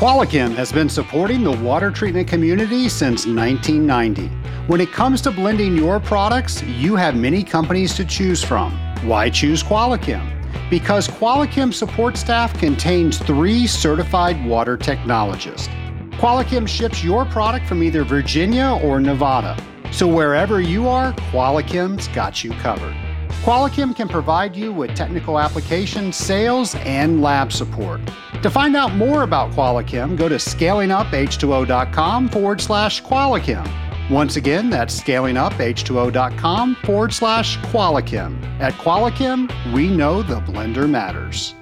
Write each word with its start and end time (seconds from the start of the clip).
Qualichem 0.00 0.54
has 0.54 0.72
been 0.72 0.88
supporting 0.88 1.44
the 1.44 1.52
water 1.58 1.90
treatment 1.90 2.26
community 2.26 2.88
since 2.88 3.26
1990. 3.26 4.28
When 4.66 4.80
it 4.80 4.90
comes 4.92 5.20
to 5.20 5.30
blending 5.30 5.76
your 5.76 6.00
products, 6.00 6.62
you 6.62 6.96
have 6.96 7.14
many 7.14 7.44
companies 7.44 7.94
to 7.96 8.06
choose 8.06 8.42
from. 8.42 8.72
Why 9.06 9.28
choose 9.28 9.62
Qualichem? 9.62 10.26
Because 10.70 11.06
Qualichem 11.06 11.74
support 11.74 12.16
staff 12.16 12.58
contains 12.58 13.18
three 13.18 13.66
certified 13.66 14.42
water 14.46 14.78
technologists. 14.78 15.68
Qualichem 16.12 16.66
ships 16.66 17.04
your 17.04 17.26
product 17.26 17.66
from 17.66 17.82
either 17.82 18.02
Virginia 18.02 18.80
or 18.82 19.00
Nevada. 19.00 19.62
So 19.92 20.08
wherever 20.08 20.62
you 20.62 20.88
are, 20.88 21.12
Qualichem's 21.30 22.08
got 22.08 22.42
you 22.42 22.52
covered. 22.52 22.96
Qualichem 23.42 23.94
can 23.94 24.08
provide 24.08 24.56
you 24.56 24.72
with 24.72 24.94
technical 24.94 25.38
application, 25.38 26.10
sales, 26.10 26.74
and 26.86 27.20
lab 27.20 27.52
support. 27.52 28.00
To 28.42 28.48
find 28.50 28.74
out 28.74 28.94
more 28.94 29.22
about 29.22 29.50
Qualichem, 29.50 30.16
go 30.16 30.26
to 30.26 30.36
scalinguph2o.com 30.36 32.28
forward 32.30 32.58
slash 32.62 33.02
Qualichem. 33.02 33.70
Once 34.10 34.36
again, 34.36 34.70
that's 34.70 34.98
scalinguph2o.com 34.98 36.74
forward 36.76 37.12
slash 37.12 37.58
Qualichem. 37.58 38.42
At 38.58 38.72
Qualichem, 38.74 39.74
we 39.74 39.94
know 39.94 40.22
the 40.22 40.40
blender 40.40 40.88
matters. 40.88 41.54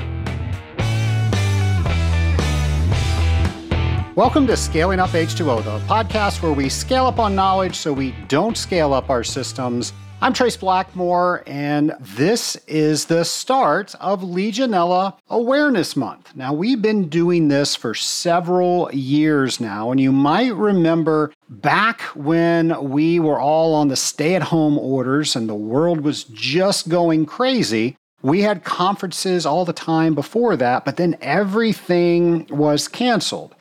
Welcome 4.14 4.46
to 4.46 4.56
Scaling 4.56 5.00
Up 5.00 5.10
H2O, 5.10 5.64
the 5.64 5.78
podcast 5.92 6.42
where 6.42 6.52
we 6.52 6.68
scale 6.68 7.06
up 7.06 7.18
on 7.18 7.34
knowledge 7.34 7.74
so 7.74 7.92
we 7.92 8.14
don't 8.28 8.56
scale 8.56 8.94
up 8.94 9.10
our 9.10 9.24
systems. 9.24 9.92
I'm 10.20 10.32
Trace 10.32 10.56
Blackmore, 10.56 11.44
and 11.46 11.94
this 12.00 12.56
is 12.66 13.04
the 13.04 13.24
start 13.24 13.94
of 14.00 14.22
Legionella 14.22 15.16
Awareness 15.30 15.94
Month. 15.94 16.34
Now, 16.34 16.52
we've 16.52 16.82
been 16.82 17.08
doing 17.08 17.46
this 17.46 17.76
for 17.76 17.94
several 17.94 18.90
years 18.92 19.60
now, 19.60 19.92
and 19.92 20.00
you 20.00 20.10
might 20.10 20.56
remember 20.56 21.32
back 21.48 22.00
when 22.16 22.90
we 22.90 23.20
were 23.20 23.38
all 23.38 23.74
on 23.74 23.86
the 23.86 23.96
stay 23.96 24.34
at 24.34 24.42
home 24.42 24.76
orders 24.76 25.36
and 25.36 25.48
the 25.48 25.54
world 25.54 26.00
was 26.00 26.24
just 26.24 26.88
going 26.88 27.24
crazy. 27.24 27.96
We 28.20 28.42
had 28.42 28.64
conferences 28.64 29.46
all 29.46 29.64
the 29.64 29.72
time 29.72 30.16
before 30.16 30.56
that, 30.56 30.84
but 30.84 30.96
then 30.96 31.16
everything 31.20 32.48
was 32.50 32.88
canceled. 32.88 33.54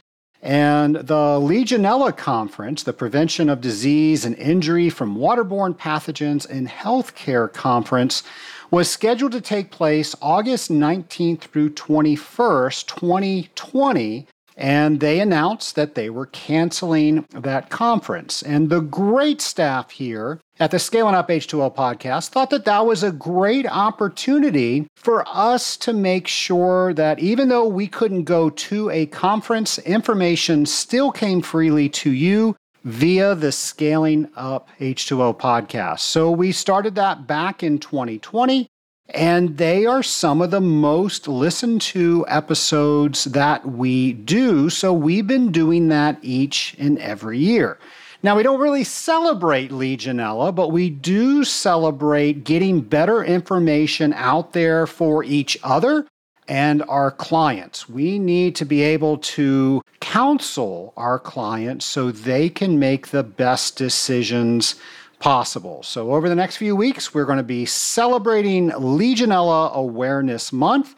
And 0.48 0.96
the 0.96 1.42
Legionella 1.42 2.16
Conference, 2.16 2.82
the 2.82 2.94
Prevention 2.94 3.50
of 3.50 3.60
Disease 3.60 4.24
and 4.24 4.34
Injury 4.38 4.90
from 4.90 5.18
Waterborne 5.18 5.78
Pathogens 5.78 6.50
in 6.50 6.68
Healthcare 6.68 7.52
Conference, 7.52 8.24
was 8.72 8.90
scheduled 8.90 9.34
to 9.34 9.42
take 9.42 9.72
place 9.72 10.16
August 10.22 10.72
19th 10.72 11.42
through 11.42 11.72
21st, 11.72 12.88
2020 12.88 14.26
and 14.58 15.00
they 15.00 15.20
announced 15.20 15.76
that 15.76 15.94
they 15.94 16.10
were 16.10 16.26
canceling 16.26 17.26
that 17.30 17.70
conference. 17.70 18.42
And 18.42 18.70
the 18.70 18.82
great 18.82 19.40
staff 19.40 19.92
here 19.92 20.42
at 20.60 20.72
the 20.72 20.80
Scaling 20.80 21.14
Up 21.14 21.30
H2O 21.30 21.76
podcast 21.76 22.30
thought 22.30 22.50
that 22.50 22.66
that 22.66 22.86
was 22.86 23.04
a 23.04 23.12
great 23.12 23.68
opportunity 23.68 24.88
for 24.96 25.24
us 25.28 25.78
to 25.78 25.94
make 25.94 26.28
sure 26.28 26.94
that 26.96 27.20
even 27.20 27.50
though 27.50 27.68
we 27.68 27.88
couldn't 27.88 28.24
go 28.24 28.50
to 28.50 28.90
a 28.90 29.06
conference, 29.06 29.78
information 29.80 30.66
still 30.66 31.12
came 31.12 31.44
freely 31.44 31.88
to 31.90 32.12
you 32.12 32.56
via 32.84 33.36
the 33.36 33.52
Scaling 33.52 34.30
Up 34.36 34.70
H2O 34.80 35.38
podcast. 35.38 36.00
So 36.00 36.32
we 36.32 36.52
started 36.52 36.96
that 36.96 37.28
back 37.28 37.62
in 37.62 37.78
2020. 37.78 38.68
And 39.10 39.58
they 39.58 39.86
are 39.86 40.04
some 40.04 40.42
of 40.42 40.52
the 40.52 40.62
most 40.62 41.28
listened 41.28 41.82
to 41.82 42.26
episodes 42.28 43.26
that 43.26 43.66
we 43.66 44.14
do. 44.14 44.70
So 44.70 44.92
we've 44.92 45.28
been 45.28 45.52
doing 45.52 45.88
that 45.88 46.20
each 46.22 46.76
and 46.78 47.00
every 47.00 47.40
year. 47.40 47.78
Now, 48.24 48.36
we 48.36 48.44
don't 48.44 48.60
really 48.60 48.84
celebrate 48.84 49.70
Legionella, 49.72 50.54
but 50.54 50.70
we 50.72 50.90
do 50.90 51.44
celebrate 51.44 52.44
getting 52.44 52.82
better 52.82 53.24
information 53.24 54.12
out 54.14 54.54
there 54.54 54.88
for 54.88 55.24
each 55.24 55.58
other 55.64 56.08
and 56.48 56.84
our 56.88 57.12
clients. 57.12 57.88
We 57.88 58.20
need 58.20 58.56
to 58.56 58.66
be 58.66 58.82
able 58.82 59.18
to 59.20 59.82
counsel 60.00 60.94
our 60.98 61.20
clients 61.20 61.86
so 61.86 62.12
they 62.12 62.50
can 62.50 62.80
make 62.80 63.08
the 63.08 63.24
best 63.24 63.78
decisions 63.78 64.76
possible. 65.20 65.84
So, 65.84 66.14
over 66.14 66.30
the 66.30 66.36
next 66.36 66.58
few 66.58 66.76
weeks, 66.76 67.14
we're 67.14 67.26
going 67.26 67.38
to 67.38 67.44
be 67.44 67.66
celebrating 67.66 68.72
Legionella 68.72 69.74
Awareness 69.74 70.54
Month. 70.54 70.96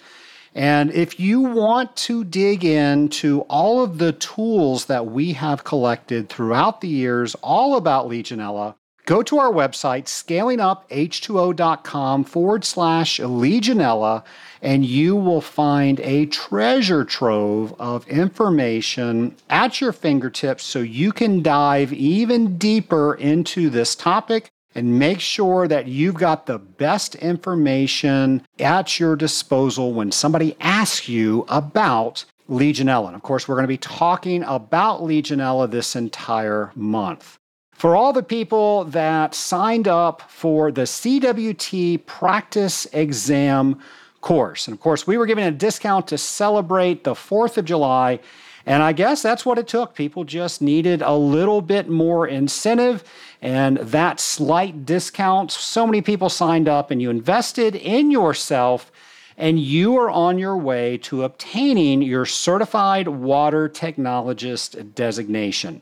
And 0.55 0.91
if 0.91 1.19
you 1.19 1.41
want 1.41 1.95
to 1.97 2.23
dig 2.23 2.65
into 2.65 3.41
all 3.41 3.83
of 3.83 3.97
the 3.97 4.13
tools 4.13 4.85
that 4.85 5.05
we 5.05 5.33
have 5.33 5.63
collected 5.63 6.27
throughout 6.27 6.81
the 6.81 6.87
years, 6.87 7.35
all 7.35 7.75
about 7.75 8.09
Legionella, 8.09 8.75
go 9.09 9.21
to 9.23 9.39
our 9.39 9.51
website, 9.51 10.05
scalinguph2o.com 10.05 12.23
forward 12.23 12.63
slash 12.63 13.19
Legionella, 13.19 14.23
and 14.61 14.85
you 14.85 15.15
will 15.15 15.41
find 15.41 15.99
a 16.01 16.27
treasure 16.27 17.03
trove 17.03 17.73
of 17.79 18.07
information 18.07 19.35
at 19.49 19.81
your 19.81 19.91
fingertips 19.91 20.63
so 20.63 20.81
you 20.81 21.11
can 21.11 21.41
dive 21.41 21.91
even 21.91 22.55
deeper 22.59 23.15
into 23.15 23.71
this 23.71 23.95
topic 23.95 24.51
and 24.75 24.99
make 24.99 25.19
sure 25.19 25.67
that 25.67 25.87
you've 25.87 26.13
got 26.13 26.45
the 26.45 26.59
best 26.59 27.15
information 27.15 28.45
at 28.59 28.99
your 28.99 29.15
disposal 29.15 29.91
when 29.91 30.11
somebody 30.11 30.55
asks 30.59 31.09
you 31.09 31.45
about 31.47 32.25
Legionella. 32.47 33.07
And 33.07 33.15
of 33.15 33.23
course, 33.23 33.47
we're 33.47 33.55
going 33.55 33.63
to 33.63 33.67
be 33.67 33.77
talking 33.77 34.43
about 34.43 35.01
Legionella 35.01 35.71
this 35.71 35.95
entire 35.95 36.71
month. 36.75 37.39
For 37.79 37.95
all 37.95 38.11
the 38.11 38.23
people 38.23 38.83
that 38.83 39.33
signed 39.33 39.87
up 39.87 40.29
for 40.29 40.69
the 40.69 40.81
CWT 40.81 42.05
practice 42.05 42.85
exam 42.91 43.79
course. 44.19 44.67
And 44.67 44.75
of 44.75 44.81
course, 44.81 45.07
we 45.07 45.17
were 45.17 45.25
giving 45.25 45.45
a 45.45 45.51
discount 45.51 46.05
to 46.09 46.17
celebrate 46.17 47.05
the 47.05 47.13
4th 47.13 47.57
of 47.57 47.63
July. 47.63 48.19
And 48.65 48.83
I 48.83 48.91
guess 48.91 49.21
that's 49.21 49.45
what 49.45 49.57
it 49.57 49.69
took. 49.69 49.95
People 49.95 50.25
just 50.25 50.61
needed 50.61 51.01
a 51.01 51.15
little 51.15 51.61
bit 51.61 51.87
more 51.87 52.27
incentive 52.27 53.05
and 53.41 53.77
that 53.77 54.19
slight 54.19 54.85
discount. 54.85 55.49
So 55.49 55.85
many 55.85 56.01
people 56.01 56.27
signed 56.27 56.67
up 56.67 56.91
and 56.91 57.01
you 57.01 57.09
invested 57.09 57.77
in 57.77 58.11
yourself 58.11 58.91
and 59.37 59.57
you 59.57 59.95
are 59.95 60.09
on 60.09 60.37
your 60.37 60.57
way 60.57 60.97
to 60.97 61.23
obtaining 61.23 62.01
your 62.01 62.25
certified 62.25 63.07
water 63.07 63.69
technologist 63.69 64.95
designation. 64.95 65.81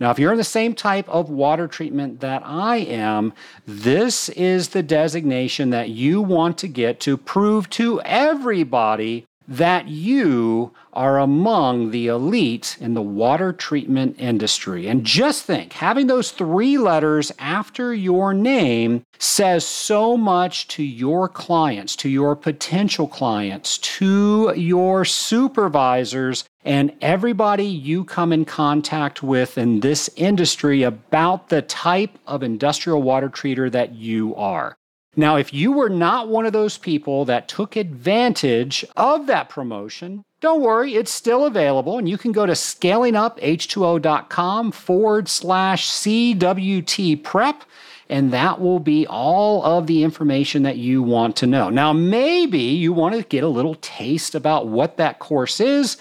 Now, 0.00 0.10
if 0.10 0.18
you're 0.18 0.32
in 0.32 0.38
the 0.38 0.44
same 0.44 0.74
type 0.74 1.06
of 1.10 1.28
water 1.28 1.68
treatment 1.68 2.20
that 2.20 2.42
I 2.44 2.78
am, 2.78 3.34
this 3.66 4.30
is 4.30 4.70
the 4.70 4.82
designation 4.82 5.68
that 5.70 5.90
you 5.90 6.22
want 6.22 6.56
to 6.58 6.68
get 6.68 7.00
to 7.00 7.18
prove 7.18 7.68
to 7.70 8.00
everybody 8.00 9.26
that 9.50 9.88
you 9.88 10.72
are 10.92 11.18
among 11.18 11.90
the 11.90 12.06
elite 12.06 12.78
in 12.80 12.94
the 12.94 13.02
water 13.02 13.52
treatment 13.52 14.14
industry. 14.16 14.86
And 14.86 15.04
just 15.04 15.44
think, 15.44 15.72
having 15.72 16.06
those 16.06 16.30
three 16.30 16.78
letters 16.78 17.32
after 17.38 17.92
your 17.92 18.32
name 18.32 19.04
says 19.18 19.66
so 19.66 20.16
much 20.16 20.68
to 20.68 20.84
your 20.84 21.28
clients, 21.28 21.96
to 21.96 22.08
your 22.08 22.36
potential 22.36 23.08
clients, 23.08 23.78
to 23.78 24.54
your 24.56 25.04
supervisors, 25.04 26.44
and 26.64 26.92
everybody 27.00 27.64
you 27.64 28.04
come 28.04 28.32
in 28.32 28.44
contact 28.44 29.20
with 29.22 29.58
in 29.58 29.80
this 29.80 30.08
industry 30.14 30.84
about 30.84 31.48
the 31.48 31.62
type 31.62 32.18
of 32.26 32.44
industrial 32.44 33.02
water 33.02 33.28
treater 33.28 33.70
that 33.70 33.94
you 33.94 34.34
are. 34.36 34.76
Now, 35.20 35.36
if 35.36 35.52
you 35.52 35.72
were 35.72 35.90
not 35.90 36.28
one 36.28 36.46
of 36.46 36.54
those 36.54 36.78
people 36.78 37.26
that 37.26 37.46
took 37.46 37.76
advantage 37.76 38.86
of 38.96 39.26
that 39.26 39.50
promotion, 39.50 40.24
don't 40.40 40.62
worry, 40.62 40.94
it's 40.94 41.10
still 41.10 41.44
available, 41.44 41.98
and 41.98 42.08
you 42.08 42.16
can 42.16 42.32
go 42.32 42.46
to 42.46 42.54
scalinguph2o.com 42.54 44.72
forward 44.72 45.28
slash 45.28 45.90
CWT 45.90 47.22
prep, 47.22 47.64
and 48.08 48.32
that 48.32 48.62
will 48.62 48.80
be 48.80 49.06
all 49.06 49.62
of 49.62 49.86
the 49.86 50.04
information 50.04 50.62
that 50.62 50.78
you 50.78 51.02
want 51.02 51.36
to 51.36 51.46
know. 51.46 51.68
Now, 51.68 51.92
maybe 51.92 52.58
you 52.58 52.94
want 52.94 53.14
to 53.14 53.22
get 53.22 53.44
a 53.44 53.48
little 53.48 53.74
taste 53.82 54.34
about 54.34 54.68
what 54.68 54.96
that 54.96 55.18
course 55.18 55.60
is 55.60 55.98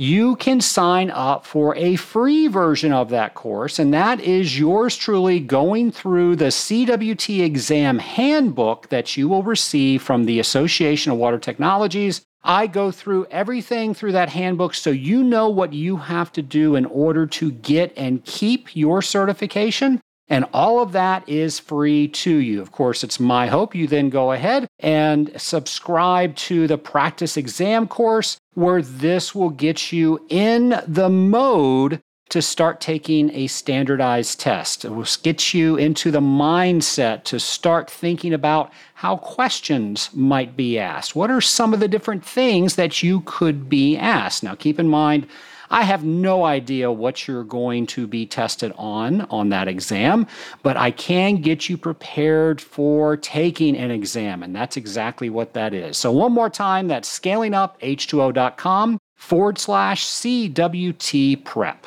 you 0.00 0.34
can 0.36 0.62
sign 0.62 1.10
up 1.10 1.44
for 1.44 1.76
a 1.76 1.94
free 1.94 2.46
version 2.46 2.90
of 2.90 3.10
that 3.10 3.34
course, 3.34 3.78
and 3.78 3.92
that 3.92 4.18
is 4.18 4.58
yours 4.58 4.96
truly 4.96 5.38
going 5.38 5.92
through 5.92 6.34
the 6.34 6.46
CWT 6.46 7.44
exam 7.44 7.98
handbook 7.98 8.88
that 8.88 9.18
you 9.18 9.28
will 9.28 9.42
receive 9.42 10.00
from 10.00 10.24
the 10.24 10.40
Association 10.40 11.12
of 11.12 11.18
Water 11.18 11.38
Technologies. 11.38 12.22
I 12.42 12.66
go 12.66 12.90
through 12.90 13.26
everything 13.26 13.92
through 13.92 14.12
that 14.12 14.30
handbook 14.30 14.72
so 14.72 14.88
you 14.88 15.22
know 15.22 15.50
what 15.50 15.74
you 15.74 15.98
have 15.98 16.32
to 16.32 16.40
do 16.40 16.76
in 16.76 16.86
order 16.86 17.26
to 17.26 17.50
get 17.50 17.92
and 17.94 18.24
keep 18.24 18.74
your 18.74 19.02
certification. 19.02 20.00
And 20.30 20.46
all 20.52 20.80
of 20.80 20.92
that 20.92 21.28
is 21.28 21.58
free 21.58 22.06
to 22.08 22.34
you. 22.36 22.62
Of 22.62 22.70
course, 22.70 23.02
it's 23.02 23.18
my 23.18 23.48
hope 23.48 23.74
you 23.74 23.88
then 23.88 24.10
go 24.10 24.30
ahead 24.30 24.68
and 24.78 25.32
subscribe 25.36 26.36
to 26.36 26.68
the 26.68 26.78
practice 26.78 27.36
exam 27.36 27.88
course 27.88 28.38
where 28.54 28.80
this 28.80 29.34
will 29.34 29.50
get 29.50 29.90
you 29.92 30.24
in 30.28 30.80
the 30.86 31.08
mode 31.08 32.00
to 32.28 32.40
start 32.40 32.80
taking 32.80 33.28
a 33.34 33.48
standardized 33.48 34.38
test. 34.38 34.84
It 34.84 34.90
will 34.90 35.06
get 35.20 35.52
you 35.52 35.76
into 35.76 36.12
the 36.12 36.20
mindset 36.20 37.24
to 37.24 37.40
start 37.40 37.90
thinking 37.90 38.32
about 38.32 38.72
how 38.94 39.16
questions 39.16 40.10
might 40.14 40.56
be 40.56 40.78
asked. 40.78 41.16
What 41.16 41.32
are 41.32 41.40
some 41.40 41.74
of 41.74 41.80
the 41.80 41.88
different 41.88 42.24
things 42.24 42.76
that 42.76 43.02
you 43.02 43.22
could 43.22 43.68
be 43.68 43.96
asked? 43.96 44.44
Now, 44.44 44.54
keep 44.54 44.78
in 44.78 44.86
mind, 44.86 45.26
I 45.70 45.82
have 45.82 46.04
no 46.04 46.44
idea 46.44 46.90
what 46.90 47.28
you're 47.28 47.44
going 47.44 47.86
to 47.88 48.06
be 48.06 48.26
tested 48.26 48.72
on 48.76 49.22
on 49.22 49.50
that 49.50 49.68
exam, 49.68 50.26
but 50.62 50.76
I 50.76 50.90
can 50.90 51.36
get 51.36 51.68
you 51.68 51.76
prepared 51.76 52.60
for 52.60 53.16
taking 53.16 53.76
an 53.76 53.90
exam, 53.90 54.42
and 54.42 54.54
that's 54.54 54.76
exactly 54.76 55.30
what 55.30 55.54
that 55.54 55.72
is. 55.72 55.96
So, 55.96 56.10
one 56.10 56.32
more 56.32 56.50
time, 56.50 56.88
that's 56.88 57.18
scalinguph2o.com 57.18 58.98
forward 59.16 59.58
slash 59.58 60.06
CWT 60.06 61.44
prep. 61.44 61.86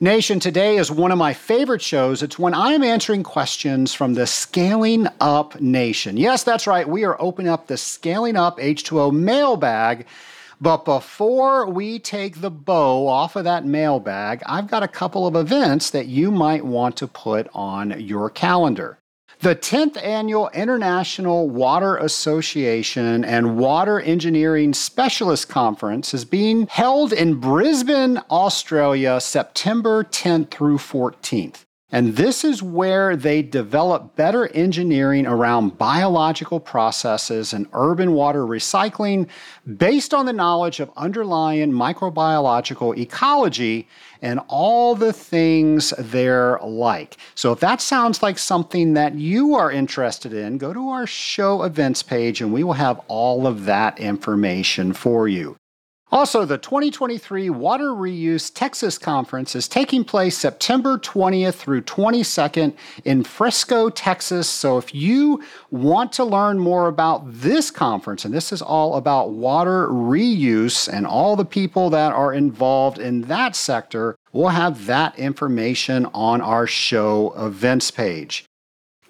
Nation, 0.00 0.40
today 0.40 0.76
is 0.76 0.90
one 0.90 1.12
of 1.12 1.18
my 1.18 1.32
favorite 1.32 1.80
shows. 1.80 2.22
It's 2.22 2.38
when 2.38 2.52
I'm 2.52 2.82
answering 2.82 3.22
questions 3.22 3.94
from 3.94 4.14
the 4.14 4.26
Scaling 4.26 5.06
Up 5.20 5.60
Nation. 5.60 6.16
Yes, 6.16 6.42
that's 6.42 6.66
right. 6.66 6.88
We 6.88 7.04
are 7.04 7.16
opening 7.20 7.50
up 7.50 7.68
the 7.68 7.76
Scaling 7.76 8.36
Up 8.36 8.58
H2O 8.58 9.12
mailbag 9.12 10.04
but 10.60 10.84
before 10.84 11.66
we 11.66 11.98
take 11.98 12.40
the 12.40 12.50
bow 12.50 13.06
off 13.06 13.36
of 13.36 13.44
that 13.44 13.64
mailbag, 13.64 14.42
I've 14.46 14.68
got 14.68 14.82
a 14.82 14.88
couple 14.88 15.26
of 15.26 15.36
events 15.36 15.90
that 15.90 16.06
you 16.06 16.30
might 16.30 16.64
want 16.64 16.96
to 16.98 17.06
put 17.06 17.48
on 17.54 18.00
your 18.00 18.30
calendar. 18.30 18.98
The 19.40 19.56
10th 19.56 20.02
Annual 20.02 20.50
International 20.54 21.50
Water 21.50 21.96
Association 21.96 23.24
and 23.24 23.58
Water 23.58 24.00
Engineering 24.00 24.72
Specialist 24.72 25.48
Conference 25.48 26.14
is 26.14 26.24
being 26.24 26.66
held 26.68 27.12
in 27.12 27.40
Brisbane, 27.40 28.18
Australia, 28.30 29.20
September 29.20 30.04
10th 30.04 30.50
through 30.50 30.78
14th. 30.78 31.64
And 31.94 32.16
this 32.16 32.42
is 32.42 32.60
where 32.60 33.14
they 33.14 33.40
develop 33.40 34.16
better 34.16 34.48
engineering 34.48 35.28
around 35.28 35.78
biological 35.78 36.58
processes 36.58 37.52
and 37.52 37.68
urban 37.72 38.14
water 38.14 38.44
recycling 38.44 39.28
based 39.76 40.12
on 40.12 40.26
the 40.26 40.32
knowledge 40.32 40.80
of 40.80 40.90
underlying 40.96 41.70
microbiological 41.70 42.98
ecology 42.98 43.86
and 44.20 44.40
all 44.48 44.96
the 44.96 45.12
things 45.12 45.94
they're 45.96 46.58
like. 46.64 47.16
So 47.36 47.52
if 47.52 47.60
that 47.60 47.80
sounds 47.80 48.24
like 48.24 48.38
something 48.38 48.94
that 48.94 49.14
you 49.14 49.54
are 49.54 49.70
interested 49.70 50.32
in, 50.32 50.58
go 50.58 50.72
to 50.72 50.88
our 50.88 51.06
show 51.06 51.62
events 51.62 52.02
page 52.02 52.40
and 52.40 52.52
we 52.52 52.64
will 52.64 52.72
have 52.72 53.00
all 53.06 53.46
of 53.46 53.66
that 53.66 54.00
information 54.00 54.94
for 54.94 55.28
you. 55.28 55.54
Also, 56.14 56.44
the 56.44 56.58
2023 56.58 57.50
Water 57.50 57.88
Reuse 57.88 58.48
Texas 58.54 58.98
Conference 58.98 59.56
is 59.56 59.66
taking 59.66 60.04
place 60.04 60.38
September 60.38 60.96
20th 60.96 61.54
through 61.54 61.82
22nd 61.82 62.72
in 63.04 63.24
Frisco, 63.24 63.90
Texas. 63.90 64.48
So, 64.48 64.78
if 64.78 64.94
you 64.94 65.42
want 65.72 66.12
to 66.12 66.22
learn 66.22 66.60
more 66.60 66.86
about 66.86 67.24
this 67.26 67.72
conference, 67.72 68.24
and 68.24 68.32
this 68.32 68.52
is 68.52 68.62
all 68.62 68.94
about 68.94 69.30
water 69.30 69.88
reuse 69.88 70.86
and 70.86 71.04
all 71.04 71.34
the 71.34 71.44
people 71.44 71.90
that 71.90 72.12
are 72.12 72.32
involved 72.32 73.00
in 73.00 73.22
that 73.22 73.56
sector, 73.56 74.14
we'll 74.32 74.50
have 74.50 74.86
that 74.86 75.18
information 75.18 76.06
on 76.14 76.40
our 76.40 76.68
show 76.68 77.34
events 77.36 77.90
page. 77.90 78.44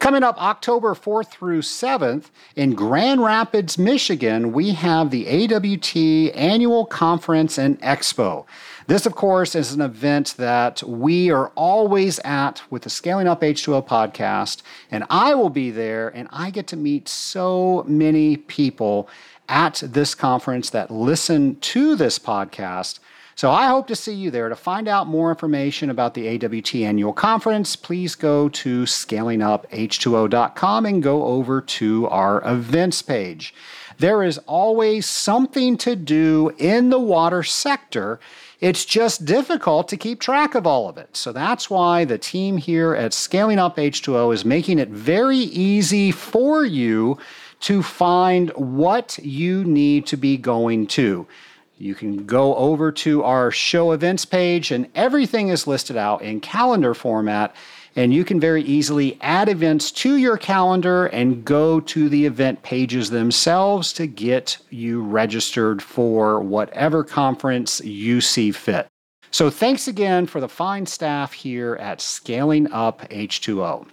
Coming 0.05 0.23
up 0.23 0.37
October 0.37 0.93
4th 0.93 1.29
through 1.29 1.63
7th 1.63 2.25
in 2.57 2.75
Grand 2.75 3.23
Rapids, 3.23 3.79
Michigan, 3.79 4.53
we 4.53 4.73
have 4.73 5.11
the 5.11 5.27
AWT 5.27 5.97
Annual 6.37 6.85
Conference 6.85 7.57
and 7.57 7.81
Expo. 7.81 8.45
This, 8.87 9.07
of 9.07 9.15
course, 9.15 9.55
is 9.55 9.73
an 9.73 9.81
event 9.81 10.35
that 10.37 10.83
we 10.83 11.31
are 11.31 11.49
always 11.55 12.19
at 12.19 12.61
with 12.69 12.83
the 12.83 12.91
Scaling 12.91 13.27
Up 13.27 13.41
H2O 13.41 13.87
podcast, 13.87 14.61
and 14.91 15.05
I 15.09 15.35
will 15.35 15.49
be 15.49 15.71
there, 15.71 16.11
and 16.11 16.29
I 16.31 16.51
get 16.51 16.67
to 16.67 16.77
meet 16.77 17.09
so 17.09 17.83
many 17.89 18.37
people 18.37 19.09
at 19.49 19.83
this 19.87 20.15
conference 20.15 20.69
that 20.69 20.91
listen 20.91 21.57
to 21.61 21.97
this 21.97 22.19
podcast 22.19 22.99
so 23.37 23.51
I 23.51 23.67
hope 23.67 23.89
to 23.89 23.97
see 23.97 24.15
you 24.15 24.31
there. 24.31 24.49
To 24.49 24.57
find 24.57 24.87
out 24.87 25.07
more 25.07 25.31
information 25.31 25.91
about 25.91 26.15
the 26.15 26.29
AWT 26.29 26.75
annual 26.77 27.13
conference, 27.13 27.77
please 27.77 28.15
go 28.15 28.49
to 28.51 28.85
scalinguph2o.com 28.85 30.87
and 30.87 31.03
go 31.03 31.25
over 31.25 31.61
to 31.61 32.09
our 32.09 32.43
events 32.49 33.03
page. 33.03 33.55
There 33.99 34.23
is 34.23 34.39
always 34.39 35.07
something 35.07 35.77
to 35.79 35.97
do 35.97 36.53
in 36.59 36.91
the 36.91 36.99
water 36.99 37.43
sector. 37.43 38.21
It's 38.61 38.85
just 38.85 39.25
difficult 39.25 39.89
to 39.89 39.97
keep 39.97 40.21
track 40.21 40.55
of 40.55 40.67
all 40.67 40.89
of 40.89 40.97
it. 40.97 41.17
So 41.17 41.33
that's 41.33 41.69
why 41.69 42.05
the 42.05 42.19
team 42.19 42.57
here 42.57 42.95
at 42.95 43.13
Scaling 43.13 43.59
Up 43.59 43.77
H2O 43.77 44.33
is 44.33 44.45
making 44.45 44.79
it 44.79 44.89
very 44.89 45.39
easy 45.39 46.11
for 46.11 46.65
you 46.65 47.19
to 47.61 47.83
find 47.83 48.51
what 48.51 49.19
you 49.19 49.65
need 49.65 50.07
to 50.07 50.17
be 50.17 50.37
going 50.37 50.87
to. 50.89 51.27
You 51.77 51.95
can 51.95 52.25
go 52.25 52.55
over 52.55 52.93
to 52.93 53.25
our 53.25 53.51
show 53.51 53.93
events 53.93 54.25
page, 54.25 54.71
and 54.71 54.89
everything 54.95 55.49
is 55.49 55.67
listed 55.67 55.97
out 55.97 56.23
in 56.23 56.41
calendar 56.41 56.95
format. 56.95 57.55
And 57.97 58.13
you 58.13 58.25
can 58.25 58.41
very 58.41 58.63
easily 58.63 59.19
add 59.21 59.49
events 59.49 59.93
to 59.93 60.17
your 60.17 60.37
calendar 60.37 61.07
and 61.07 61.45
go 61.45 61.79
to 61.81 62.09
the 62.09 62.27
event 62.27 62.63
pages 62.63 63.11
themselves 63.11 63.93
to 63.95 64.07
get 64.07 64.59
you 64.71 65.03
registered 65.03 65.81
for 65.81 66.41
whatever 66.41 67.05
conference 67.05 67.81
you 67.85 68.21
see 68.21 68.51
fit. 68.51 68.89
So, 69.31 69.51
thanks 69.51 69.89
again 69.89 70.27
for 70.27 70.41
the 70.41 70.49
fine 70.49 70.87
staff 70.87 71.33
here 71.33 71.77
at 71.77 72.01
Scaling 72.01 72.71
Up 72.73 73.09
H2O. 73.11 73.87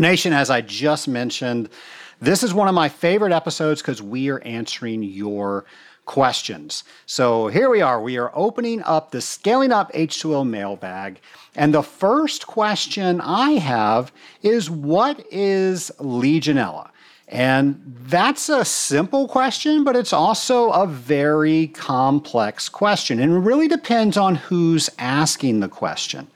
Nation, 0.00 0.32
as 0.32 0.50
I 0.50 0.60
just 0.60 1.06
mentioned, 1.06 1.68
this 2.20 2.42
is 2.42 2.54
one 2.54 2.68
of 2.68 2.74
my 2.74 2.88
favorite 2.88 3.32
episodes 3.32 3.82
because 3.82 4.02
we 4.02 4.30
are 4.30 4.40
answering 4.40 5.02
your 5.02 5.64
questions. 6.04 6.84
So 7.06 7.48
here 7.48 7.70
we 7.70 7.80
are. 7.80 8.00
We 8.00 8.18
are 8.18 8.30
opening 8.34 8.82
up 8.82 9.10
the 9.10 9.20
Scaling 9.20 9.72
Up 9.72 9.92
H2O 9.92 10.46
mailbag. 10.48 11.20
And 11.54 11.72
the 11.72 11.82
first 11.82 12.46
question 12.46 13.20
I 13.20 13.52
have 13.52 14.12
is 14.42 14.70
What 14.70 15.24
is 15.30 15.90
Legionella? 15.98 16.90
And 17.26 17.80
that's 18.06 18.48
a 18.48 18.64
simple 18.64 19.26
question, 19.26 19.82
but 19.82 19.96
it's 19.96 20.12
also 20.12 20.70
a 20.70 20.86
very 20.86 21.68
complex 21.68 22.68
question. 22.68 23.18
And 23.18 23.32
it 23.32 23.38
really 23.38 23.66
depends 23.66 24.16
on 24.16 24.34
who's 24.34 24.90
asking 24.98 25.60
the 25.60 25.68
question. 25.68 26.28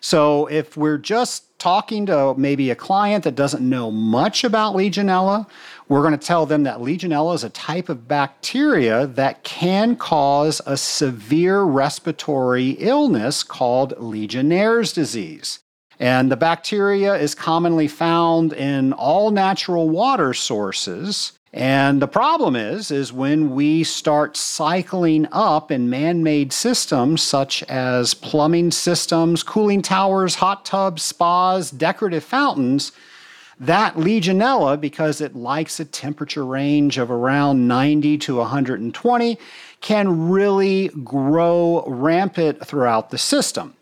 So 0.00 0.46
if 0.46 0.76
we're 0.76 0.98
just 0.98 1.58
talking 1.58 2.06
to 2.06 2.34
maybe 2.36 2.70
a 2.70 2.74
client 2.74 3.24
that 3.24 3.34
doesn't 3.34 3.66
know 3.66 3.90
much 3.90 4.44
about 4.44 4.74
Legionella, 4.74 5.46
we're 5.88 6.02
going 6.02 6.18
to 6.18 6.26
tell 6.26 6.46
them 6.46 6.64
that 6.64 6.78
Legionella 6.78 7.34
is 7.34 7.44
a 7.44 7.50
type 7.50 7.88
of 7.88 8.08
bacteria 8.08 9.06
that 9.06 9.44
can 9.44 9.96
cause 9.96 10.60
a 10.66 10.76
severe 10.76 11.62
respiratory 11.62 12.70
illness 12.70 13.42
called 13.42 13.94
Legionnaire's 13.98 14.92
disease. 14.92 15.60
And 15.98 16.30
the 16.30 16.36
bacteria 16.36 17.14
is 17.14 17.34
commonly 17.34 17.88
found 17.88 18.52
in 18.52 18.92
all 18.92 19.30
natural 19.30 19.88
water 19.88 20.34
sources. 20.34 21.32
And 21.52 22.02
the 22.02 22.08
problem 22.08 22.54
is 22.54 22.90
is 22.90 23.14
when 23.14 23.54
we 23.54 23.82
start 23.82 24.36
cycling 24.36 25.26
up 25.32 25.70
in 25.70 25.88
man-made 25.88 26.52
systems 26.52 27.22
such 27.22 27.62
as 27.62 28.12
plumbing 28.12 28.72
systems, 28.72 29.42
cooling 29.42 29.80
towers, 29.80 30.34
hot 30.34 30.66
tubs, 30.66 31.02
spas, 31.02 31.70
decorative 31.70 32.24
fountains, 32.24 32.92
that 33.58 33.94
Legionella, 33.94 34.80
because 34.80 35.20
it 35.20 35.34
likes 35.34 35.80
a 35.80 35.84
temperature 35.84 36.44
range 36.44 36.98
of 36.98 37.10
around 37.10 37.66
90 37.66 38.18
to 38.18 38.36
120, 38.36 39.38
can 39.80 40.28
really 40.28 40.88
grow 40.88 41.84
rampant 41.86 42.66
throughout 42.66 43.10
the 43.10 43.18
system. 43.18 43.74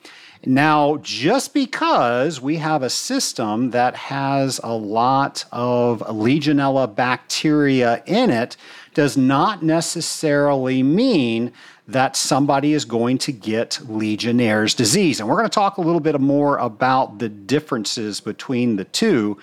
Now, 0.46 0.98
just 0.98 1.54
because 1.54 2.40
we 2.40 2.56
have 2.56 2.82
a 2.82 2.90
system 2.90 3.70
that 3.70 3.96
has 3.96 4.60
a 4.62 4.74
lot 4.74 5.46
of 5.50 6.00
Legionella 6.00 6.94
bacteria 6.94 8.02
in 8.04 8.30
it 8.30 8.56
does 8.92 9.16
not 9.16 9.62
necessarily 9.62 10.82
mean 10.82 11.52
that 11.88 12.16
somebody 12.16 12.74
is 12.74 12.84
going 12.84 13.18
to 13.18 13.32
get 13.32 13.78
Legionnaire's 13.88 14.74
disease. 14.74 15.18
And 15.18 15.28
we're 15.28 15.36
going 15.36 15.48
to 15.48 15.54
talk 15.54 15.78
a 15.78 15.82
little 15.82 16.00
bit 16.00 16.18
more 16.20 16.58
about 16.58 17.18
the 17.18 17.28
differences 17.28 18.20
between 18.20 18.76
the 18.76 18.84
two 18.84 19.38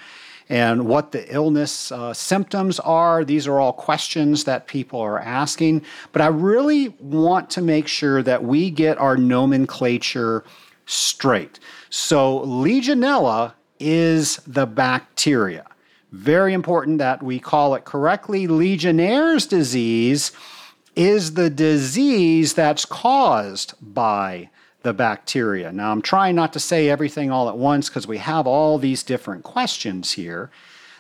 and 0.52 0.86
what 0.86 1.14
the 1.14 1.34
illness 1.34 1.94
uh, 1.94 2.14
symptoms 2.14 2.78
are. 2.82 3.24
These 3.24 3.48
are 3.48 3.58
all 3.58 3.72
questions 3.72 4.44
that 4.44 4.68
people 4.68 5.00
are 5.00 5.18
asking. 5.18 5.82
But 6.12 6.22
I 6.22 6.28
really 6.28 6.90
want 7.00 7.50
to 7.52 7.62
make 7.62 7.88
sure 7.88 8.22
that 8.22 8.44
we 8.44 8.70
get 8.70 8.98
our 8.98 9.16
nomenclature 9.16 10.44
straight. 10.86 11.62
So, 11.90 12.42
Legionella 12.42 13.54
is 13.80 14.38
the 14.46 14.66
bacteria. 14.66 15.66
Very 16.12 16.54
important 16.54 16.98
that 16.98 17.24
we 17.24 17.40
call 17.40 17.74
it 17.74 17.86
correctly. 17.86 18.46
Legionnaire's 18.46 19.48
disease 19.48 20.34
is 20.98 21.36
the 21.36 21.50
disease 21.50 22.56
that's 22.56 22.84
caused 22.84 23.74
by 23.82 24.50
the 24.84 24.94
bacteria. 24.94 25.72
Now, 25.72 25.92
I'm 25.92 26.02
trying 26.02 26.36
not 26.36 26.54
to 26.54 26.60
say 26.60 26.90
everything 26.90 27.32
all 27.32 27.50
at 27.50 27.58
once 27.58 27.90
because 27.90 28.08
we 28.08 28.18
have 28.18 28.48
all 28.48 28.78
these 28.78 29.04
different 29.04 29.44
questions 29.44 30.14
here. 30.14 30.50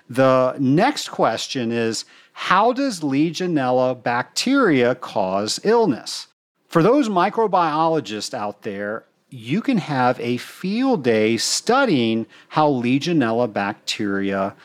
The 0.10 0.56
next 0.60 1.10
question 1.10 1.72
is 1.72 2.06
How 2.34 2.74
does 2.74 3.00
Legionella 3.00 4.02
bacteria 4.02 4.96
cause 4.96 5.60
illness? 5.64 6.28
For 6.68 6.84
those 6.84 7.10
microbiologists 7.10 8.34
out 8.34 8.62
there, 8.62 9.06
you 9.30 9.62
can 9.62 9.78
have 9.78 10.20
a 10.20 10.38
field 10.38 11.04
day 11.04 11.38
studying 11.38 12.28
how 12.50 12.70
Legionella 12.70 13.52
bacteria 13.52 14.56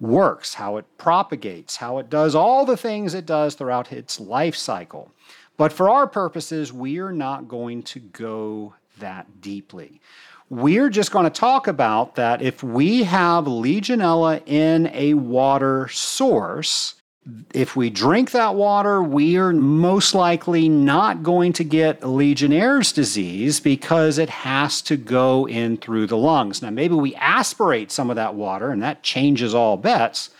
works, 0.00 0.54
how 0.54 0.76
it 0.76 0.84
propagates, 0.98 1.76
how 1.76 1.98
it 1.98 2.10
does 2.10 2.34
all 2.34 2.64
the 2.64 2.76
things 2.76 3.14
it 3.14 3.26
does 3.26 3.54
throughout 3.54 3.92
its 3.92 4.20
life 4.20 4.56
cycle. 4.56 5.10
But 5.56 5.72
for 5.72 5.88
our 5.88 6.06
purposes, 6.06 6.72
we 6.72 6.98
are 6.98 7.12
not 7.12 7.48
going 7.48 7.82
to 7.84 8.00
go 8.00 8.74
that 8.98 9.40
deeply. 9.40 10.00
We're 10.48 10.90
just 10.90 11.10
going 11.10 11.24
to 11.24 11.30
talk 11.30 11.66
about 11.66 12.14
that 12.16 12.40
if 12.40 12.62
we 12.62 13.02
have 13.04 13.46
Legionella 13.46 14.46
in 14.46 14.88
a 14.92 15.14
water 15.14 15.88
source, 15.88 16.94
if 17.52 17.74
we 17.74 17.90
drink 17.90 18.30
that 18.30 18.54
water, 18.54 19.02
we 19.02 19.36
are 19.36 19.52
most 19.52 20.14
likely 20.14 20.68
not 20.68 21.24
going 21.24 21.52
to 21.54 21.64
get 21.64 22.06
Legionnaire's 22.06 22.92
disease 22.92 23.58
because 23.58 24.18
it 24.18 24.30
has 24.30 24.80
to 24.82 24.96
go 24.96 25.48
in 25.48 25.76
through 25.78 26.06
the 26.06 26.16
lungs. 26.16 26.62
Now, 26.62 26.70
maybe 26.70 26.94
we 26.94 27.16
aspirate 27.16 27.90
some 27.90 28.10
of 28.10 28.16
that 28.16 28.36
water 28.36 28.70
and 28.70 28.80
that 28.84 29.02
changes 29.02 29.54
all 29.54 29.76
bets, 29.76 30.30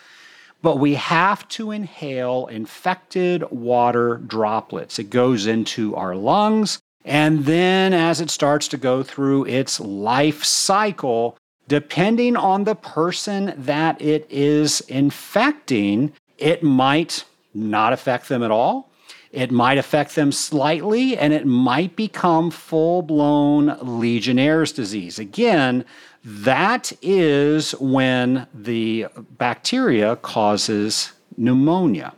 but 0.62 0.78
we 0.78 0.94
have 0.94 1.46
to 1.48 1.70
inhale 1.70 2.46
infected 2.46 3.44
water 3.50 4.16
droplets. 4.26 4.98
It 4.98 5.10
goes 5.10 5.46
into 5.46 5.94
our 5.94 6.14
lungs. 6.14 6.80
And 7.04 7.44
then, 7.44 7.92
as 7.92 8.20
it 8.20 8.30
starts 8.30 8.66
to 8.68 8.76
go 8.76 9.04
through 9.04 9.46
its 9.46 9.78
life 9.78 10.42
cycle, 10.42 11.38
depending 11.68 12.36
on 12.36 12.64
the 12.64 12.74
person 12.74 13.54
that 13.56 14.02
it 14.02 14.26
is 14.28 14.80
infecting, 14.82 16.12
it 16.36 16.64
might 16.64 17.24
not 17.54 17.92
affect 17.92 18.28
them 18.28 18.42
at 18.42 18.50
all. 18.50 18.90
It 19.32 19.50
might 19.50 19.78
affect 19.78 20.14
them 20.14 20.32
slightly, 20.32 21.16
and 21.16 21.32
it 21.32 21.46
might 21.46 21.94
become 21.94 22.50
full 22.50 23.02
blown 23.02 23.76
Legionnaire's 23.82 24.72
disease. 24.72 25.18
Again, 25.18 25.84
that 26.28 26.92
is 27.02 27.70
when 27.78 28.48
the 28.52 29.06
bacteria 29.38 30.16
causes 30.16 31.12
pneumonia. 31.36 32.12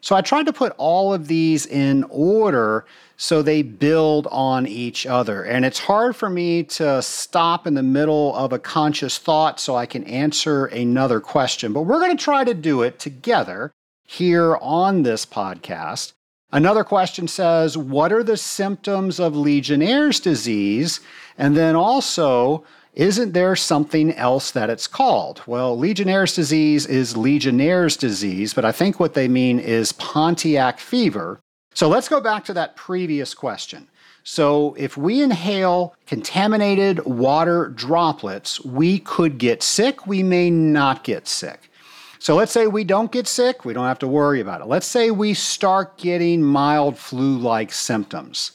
So 0.00 0.16
I 0.16 0.22
tried 0.22 0.46
to 0.46 0.52
put 0.52 0.72
all 0.78 1.12
of 1.12 1.28
these 1.28 1.66
in 1.66 2.04
order 2.04 2.86
so 3.18 3.42
they 3.42 3.60
build 3.60 4.26
on 4.30 4.66
each 4.66 5.04
other. 5.04 5.44
And 5.44 5.66
it's 5.66 5.78
hard 5.78 6.16
for 6.16 6.30
me 6.30 6.62
to 6.64 7.02
stop 7.02 7.66
in 7.66 7.74
the 7.74 7.82
middle 7.82 8.34
of 8.34 8.54
a 8.54 8.58
conscious 8.58 9.18
thought 9.18 9.60
so 9.60 9.76
I 9.76 9.84
can 9.84 10.04
answer 10.04 10.64
another 10.66 11.20
question. 11.20 11.74
But 11.74 11.82
we're 11.82 12.00
going 12.00 12.16
to 12.16 12.24
try 12.24 12.44
to 12.44 12.54
do 12.54 12.80
it 12.80 12.98
together 12.98 13.72
here 14.06 14.56
on 14.56 15.02
this 15.02 15.26
podcast. 15.26 16.14
Another 16.50 16.84
question 16.84 17.28
says, 17.28 17.76
What 17.76 18.10
are 18.10 18.22
the 18.22 18.36
symptoms 18.38 19.20
of 19.20 19.36
Legionnaire's 19.36 20.20
disease? 20.20 21.00
And 21.36 21.56
then 21.56 21.76
also, 21.76 22.64
isn't 22.94 23.32
there 23.32 23.56
something 23.56 24.12
else 24.12 24.50
that 24.52 24.70
it's 24.70 24.86
called? 24.86 25.42
Well, 25.46 25.76
Legionnaire's 25.76 26.34
disease 26.34 26.86
is 26.86 27.16
Legionnaire's 27.16 27.96
disease, 27.96 28.54
but 28.54 28.64
I 28.64 28.72
think 28.72 29.00
what 29.00 29.14
they 29.14 29.26
mean 29.26 29.58
is 29.58 29.92
Pontiac 29.92 30.78
fever. 30.78 31.40
So 31.74 31.88
let's 31.88 32.08
go 32.08 32.20
back 32.20 32.44
to 32.44 32.54
that 32.54 32.76
previous 32.76 33.34
question. 33.34 33.88
So, 34.26 34.74
if 34.78 34.96
we 34.96 35.20
inhale 35.20 35.94
contaminated 36.06 37.04
water 37.04 37.68
droplets, 37.68 38.58
we 38.64 38.98
could 38.98 39.36
get 39.36 39.62
sick, 39.62 40.06
we 40.06 40.22
may 40.22 40.48
not 40.48 41.04
get 41.04 41.28
sick. 41.28 41.70
So, 42.18 42.34
let's 42.34 42.50
say 42.50 42.66
we 42.66 42.84
don't 42.84 43.12
get 43.12 43.26
sick, 43.26 43.66
we 43.66 43.74
don't 43.74 43.84
have 43.84 43.98
to 43.98 44.08
worry 44.08 44.40
about 44.40 44.62
it. 44.62 44.66
Let's 44.66 44.86
say 44.86 45.10
we 45.10 45.34
start 45.34 45.98
getting 45.98 46.42
mild 46.42 46.96
flu 46.96 47.36
like 47.36 47.70
symptoms. 47.70 48.52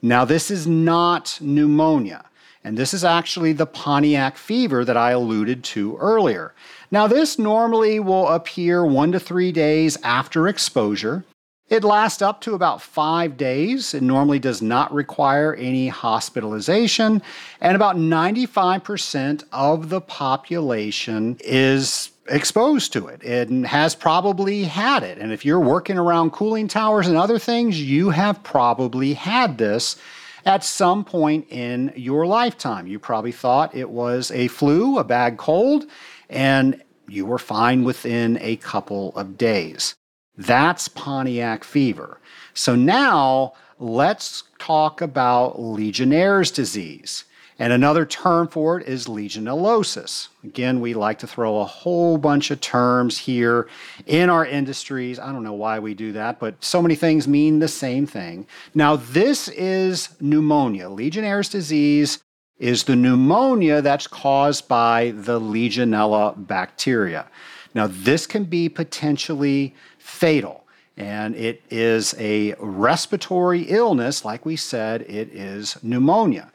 Now, 0.00 0.24
this 0.24 0.50
is 0.50 0.66
not 0.66 1.36
pneumonia, 1.38 2.24
and 2.62 2.76
this 2.76 2.92
is 2.92 3.04
actually 3.04 3.52
the 3.52 3.66
Pontiac 3.66 4.36
fever 4.36 4.84
that 4.84 4.96
I 4.96 5.12
alluded 5.12 5.64
to 5.64 5.96
earlier. 5.96 6.54
Now, 6.90 7.06
this 7.06 7.38
normally 7.38 8.00
will 8.00 8.28
appear 8.28 8.84
one 8.84 9.12
to 9.12 9.20
three 9.20 9.52
days 9.52 9.96
after 10.02 10.46
exposure. 10.46 11.24
It 11.68 11.84
lasts 11.84 12.20
up 12.20 12.40
to 12.42 12.54
about 12.54 12.82
five 12.82 13.36
days. 13.36 13.94
It 13.94 14.02
normally 14.02 14.40
does 14.40 14.60
not 14.60 14.92
require 14.92 15.54
any 15.54 15.86
hospitalization, 15.86 17.22
and 17.60 17.76
about 17.76 17.96
95% 17.96 19.44
of 19.52 19.88
the 19.88 20.00
population 20.00 21.36
is 21.40 22.10
exposed 22.28 22.92
to 22.92 23.06
it 23.06 23.22
and 23.22 23.66
has 23.66 23.94
probably 23.94 24.64
had 24.64 25.02
it. 25.02 25.18
And 25.18 25.32
if 25.32 25.44
you're 25.44 25.60
working 25.60 25.96
around 25.96 26.32
cooling 26.32 26.68
towers 26.68 27.06
and 27.06 27.16
other 27.16 27.38
things, 27.38 27.80
you 27.80 28.10
have 28.10 28.42
probably 28.42 29.14
had 29.14 29.58
this 29.58 29.96
at 30.44 30.64
some 30.64 31.04
point 31.04 31.46
in 31.50 31.92
your 31.96 32.26
lifetime. 32.26 32.86
You 32.86 32.98
probably 32.98 33.32
thought 33.32 33.74
it 33.74 33.90
was 33.90 34.30
a 34.30 34.48
flu, 34.48 34.98
a 34.98 35.04
bad 35.04 35.36
cold, 35.36 35.86
and 36.28 36.82
you 37.08 37.26
were 37.26 37.38
fine 37.38 37.84
within 37.84 38.38
a 38.40 38.56
couple 38.56 39.16
of 39.16 39.36
days. 39.36 39.94
That's 40.36 40.88
Pontiac 40.88 41.64
fever. 41.64 42.20
So 42.54 42.74
now 42.74 43.54
let's 43.78 44.44
talk 44.58 45.00
about 45.00 45.60
Legionnaire's 45.60 46.50
disease. 46.50 47.24
And 47.60 47.74
another 47.74 48.06
term 48.06 48.48
for 48.48 48.80
it 48.80 48.88
is 48.88 49.06
legionellosis. 49.06 50.28
Again, 50.42 50.80
we 50.80 50.94
like 50.94 51.18
to 51.18 51.26
throw 51.26 51.60
a 51.60 51.66
whole 51.66 52.16
bunch 52.16 52.50
of 52.50 52.62
terms 52.62 53.18
here 53.18 53.68
in 54.06 54.30
our 54.30 54.46
industries. 54.46 55.18
I 55.18 55.30
don't 55.30 55.44
know 55.44 55.52
why 55.52 55.78
we 55.78 55.92
do 55.92 56.10
that, 56.12 56.40
but 56.40 56.64
so 56.64 56.80
many 56.80 56.94
things 56.94 57.28
mean 57.28 57.58
the 57.58 57.68
same 57.68 58.06
thing. 58.06 58.46
Now, 58.74 58.96
this 58.96 59.48
is 59.48 60.16
pneumonia. 60.20 60.88
Legionnaire's 60.88 61.50
disease 61.50 62.22
is 62.58 62.84
the 62.84 62.96
pneumonia 62.96 63.82
that's 63.82 64.06
caused 64.06 64.66
by 64.66 65.12
the 65.14 65.38
Legionella 65.38 66.46
bacteria. 66.46 67.26
Now, 67.74 67.88
this 67.88 68.26
can 68.26 68.44
be 68.44 68.70
potentially 68.70 69.74
fatal. 69.98 70.64
And 70.96 71.34
it 71.36 71.62
is 71.70 72.14
a 72.18 72.54
respiratory 72.58 73.62
illness, 73.62 74.24
like 74.24 74.44
we 74.44 74.56
said, 74.56 75.02
it 75.02 75.28
is 75.28 75.78
pneumonia. 75.82 76.52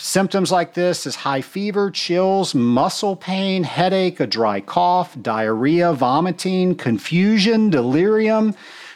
Symptoms 0.00 0.50
like 0.50 0.72
this 0.72 1.06
is 1.06 1.14
high 1.14 1.42
fever, 1.42 1.90
chills, 1.90 2.54
muscle 2.54 3.16
pain, 3.16 3.64
headache, 3.64 4.18
a 4.18 4.26
dry 4.26 4.62
cough, 4.62 5.14
diarrhea, 5.20 5.92
vomiting, 5.92 6.74
confusion, 6.74 7.68
delirium 7.68 8.54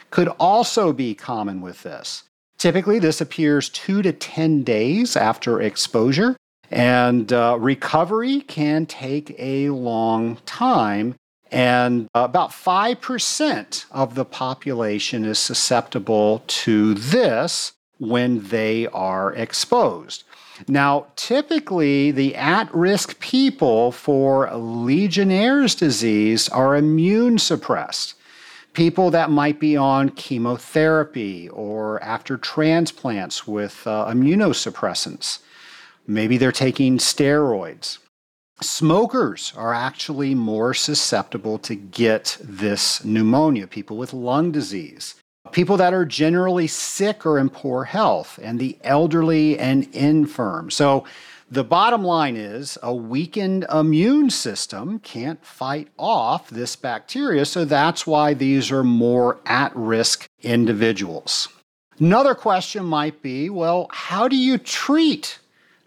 could 0.09 0.29
also 0.39 0.91
be 0.91 1.13
common 1.13 1.61
with 1.61 1.83
this. 1.83 2.23
Typically, 2.57 2.97
this 2.97 3.21
appears 3.21 3.69
two 3.69 4.01
to 4.01 4.11
10 4.11 4.63
days 4.63 5.15
after 5.15 5.61
exposure, 5.61 6.35
and 6.71 7.31
uh, 7.31 7.55
recovery 7.59 8.41
can 8.41 8.87
take 8.87 9.35
a 9.37 9.69
long 9.69 10.37
time 10.47 11.13
and 11.51 12.07
about 12.15 12.49
5% 12.49 13.85
of 13.91 14.15
the 14.15 14.25
population 14.25 15.23
is 15.23 15.37
susceptible 15.37 16.43
to 16.47 16.95
this 16.95 17.73
when 17.99 18.47
they 18.47 18.87
are 18.87 19.31
exposed. 19.33 20.23
Now, 20.67 21.07
typically, 21.15 22.11
the 22.11 22.35
at 22.35 22.73
risk 22.73 23.19
people 23.19 23.91
for 23.91 24.49
Legionnaire's 24.53 25.75
disease 25.75 26.47
are 26.49 26.75
immune 26.75 27.39
suppressed. 27.39 28.15
People 28.73 29.11
that 29.11 29.29
might 29.29 29.59
be 29.59 29.77
on 29.77 30.09
chemotherapy 30.09 31.49
or 31.49 32.01
after 32.03 32.37
transplants 32.37 33.47
with 33.47 33.85
uh, 33.85 34.05
immunosuppressants. 34.07 35.39
Maybe 36.07 36.37
they're 36.37 36.51
taking 36.51 36.97
steroids. 36.97 37.99
Smokers 38.61 39.53
are 39.57 39.73
actually 39.73 40.33
more 40.33 40.73
susceptible 40.73 41.57
to 41.59 41.75
get 41.75 42.37
this 42.41 43.03
pneumonia, 43.03 43.67
people 43.67 43.97
with 43.97 44.13
lung 44.13 44.51
disease, 44.51 45.15
people 45.51 45.77
that 45.77 45.93
are 45.93 46.05
generally 46.05 46.67
sick 46.67 47.25
or 47.25 47.39
in 47.39 47.49
poor 47.49 47.83
health, 47.85 48.39
and 48.41 48.59
the 48.59 48.77
elderly 48.83 49.57
and 49.57 49.87
infirm. 49.95 50.69
So, 50.71 51.05
the 51.49 51.63
bottom 51.63 52.03
line 52.03 52.35
is 52.35 52.75
a 52.81 52.93
weakened 52.93 53.65
immune 53.71 54.31
system 54.31 54.97
can't 54.99 55.45
fight 55.45 55.89
off 55.97 56.49
this 56.49 56.75
bacteria, 56.75 57.45
so 57.45 57.65
that's 57.65 58.07
why 58.07 58.33
these 58.33 58.71
are 58.71 58.83
more 58.83 59.39
at 59.45 59.75
risk 59.75 60.27
individuals. 60.41 61.47
Another 61.99 62.33
question 62.33 62.83
might 62.83 63.21
be 63.21 63.49
well, 63.49 63.87
how 63.91 64.27
do 64.27 64.35
you 64.35 64.57
treat 64.57 65.39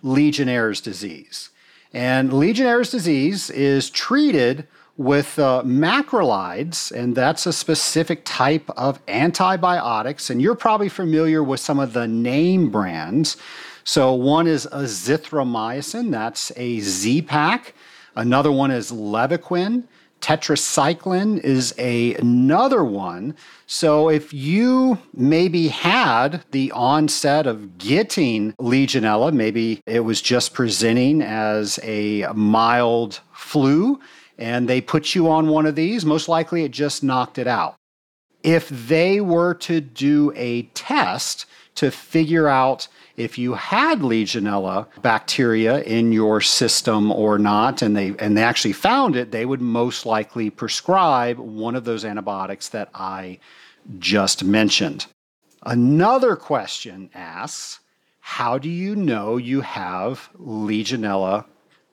Legionnaire's 0.02 0.80
disease? 0.80 1.50
And 1.92 2.32
Legionnaire's 2.32 2.90
disease 2.90 3.50
is 3.50 3.90
treated 3.90 4.68
with 4.98 5.38
uh, 5.38 5.62
macrolides, 5.64 6.90
and 6.90 7.14
that's 7.14 7.46
a 7.46 7.52
specific 7.52 8.22
type 8.24 8.68
of 8.76 9.00
antibiotics. 9.08 10.28
And 10.28 10.42
you're 10.42 10.56
probably 10.56 10.88
familiar 10.88 11.42
with 11.42 11.60
some 11.60 11.78
of 11.78 11.92
the 11.92 12.08
name 12.08 12.70
brands. 12.70 13.36
So 13.84 14.12
one 14.12 14.46
is 14.46 14.66
azithromycin, 14.70 16.10
that's 16.10 16.52
a 16.56 16.80
Z-Pak. 16.80 17.74
Another 18.16 18.52
one 18.52 18.72
is 18.72 18.90
Levaquin. 18.90 19.84
Tetracycline 20.20 21.38
is 21.44 21.72
a, 21.78 22.14
another 22.14 22.82
one. 22.82 23.36
So 23.66 24.08
if 24.08 24.34
you 24.34 24.98
maybe 25.14 25.68
had 25.68 26.42
the 26.50 26.72
onset 26.72 27.46
of 27.46 27.78
getting 27.78 28.52
Legionella, 28.54 29.32
maybe 29.32 29.80
it 29.86 30.00
was 30.00 30.20
just 30.20 30.54
presenting 30.54 31.22
as 31.22 31.78
a 31.84 32.26
mild 32.34 33.20
flu, 33.32 34.00
and 34.38 34.68
they 34.68 34.80
put 34.80 35.14
you 35.14 35.28
on 35.28 35.48
one 35.48 35.66
of 35.66 35.74
these, 35.74 36.04
most 36.04 36.28
likely 36.28 36.64
it 36.64 36.70
just 36.70 37.02
knocked 37.02 37.38
it 37.38 37.46
out. 37.46 37.74
If 38.42 38.68
they 38.68 39.20
were 39.20 39.54
to 39.54 39.80
do 39.80 40.32
a 40.36 40.62
test 40.74 41.44
to 41.74 41.90
figure 41.90 42.48
out 42.48 42.88
if 43.16 43.36
you 43.36 43.54
had 43.54 43.98
Legionella 43.98 44.86
bacteria 45.02 45.82
in 45.82 46.12
your 46.12 46.40
system 46.40 47.10
or 47.10 47.36
not, 47.36 47.82
and 47.82 47.96
they 47.96 48.14
and 48.20 48.36
they 48.36 48.44
actually 48.44 48.72
found 48.72 49.16
it, 49.16 49.32
they 49.32 49.44
would 49.44 49.60
most 49.60 50.06
likely 50.06 50.50
prescribe 50.50 51.36
one 51.38 51.74
of 51.74 51.84
those 51.84 52.04
antibiotics 52.04 52.68
that 52.68 52.88
I 52.94 53.40
just 53.98 54.44
mentioned. 54.44 55.06
Another 55.64 56.36
question 56.36 57.10
asks, 57.12 57.80
how 58.20 58.56
do 58.56 58.68
you 58.68 58.94
know 58.94 59.36
you 59.36 59.62
have 59.62 60.30
Legionella 60.38 61.44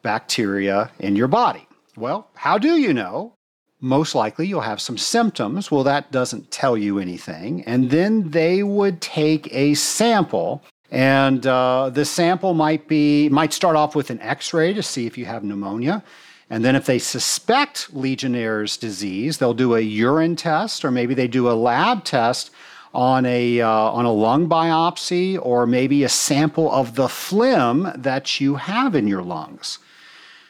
bacteria 0.03 0.91
in 0.99 1.15
your 1.15 1.27
body? 1.27 1.67
Well, 1.97 2.29
how 2.35 2.57
do 2.57 2.77
you 2.77 2.93
know? 2.93 3.33
Most 3.79 4.15
likely 4.15 4.47
you'll 4.47 4.61
have 4.61 4.81
some 4.81 4.97
symptoms. 4.97 5.69
Well, 5.69 5.83
that 5.83 6.11
doesn't 6.11 6.51
tell 6.51 6.77
you 6.77 6.99
anything. 6.99 7.63
And 7.63 7.89
then 7.89 8.31
they 8.31 8.63
would 8.63 9.01
take 9.01 9.53
a 9.53 9.73
sample 9.75 10.63
and 10.91 11.45
uh, 11.45 11.89
the 11.89 12.05
sample 12.05 12.53
might 12.53 12.87
be 12.87 13.27
might 13.29 13.53
start 13.53 13.75
off 13.75 13.95
with 13.95 14.09
an 14.09 14.21
X-ray 14.21 14.73
to 14.73 14.83
see 14.83 15.05
if 15.05 15.17
you 15.17 15.25
have 15.25 15.43
pneumonia. 15.43 16.03
And 16.49 16.63
then 16.63 16.75
if 16.75 16.85
they 16.85 16.99
suspect 16.99 17.93
Legionnaire's 17.93 18.77
disease, 18.77 19.39
they'll 19.39 19.55
do 19.55 19.75
a 19.75 19.81
urine 19.81 20.35
test 20.35 20.85
or 20.85 20.91
maybe 20.91 21.13
they 21.13 21.27
do 21.27 21.49
a 21.49 21.53
lab 21.53 22.03
test 22.03 22.51
on 22.93 23.25
a, 23.25 23.59
uh, 23.59 23.67
on 23.69 24.05
a 24.05 24.11
lung 24.11 24.47
biopsy 24.47 25.39
or 25.41 25.65
maybe 25.65 26.03
a 26.03 26.09
sample 26.09 26.71
of 26.71 26.95
the 26.95 27.09
phlegm 27.09 27.91
that 27.95 28.39
you 28.39 28.55
have 28.55 28.95
in 28.95 29.07
your 29.07 29.23
lungs. 29.23 29.79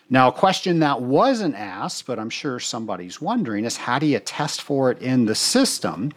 Now, 0.07 0.27
a 0.27 0.31
question 0.31 0.79
that 0.79 1.01
wasn't 1.01 1.55
asked, 1.55 2.05
but 2.05 2.19
I'm 2.19 2.29
sure 2.29 2.59
somebody's 2.59 3.19
wondering, 3.19 3.65
is 3.65 3.75
how 3.75 3.97
do 3.97 4.05
you 4.05 4.19
test 4.19 4.61
for 4.61 4.91
it 4.91 5.01
in 5.01 5.25
the 5.25 5.33
system? 5.33 6.11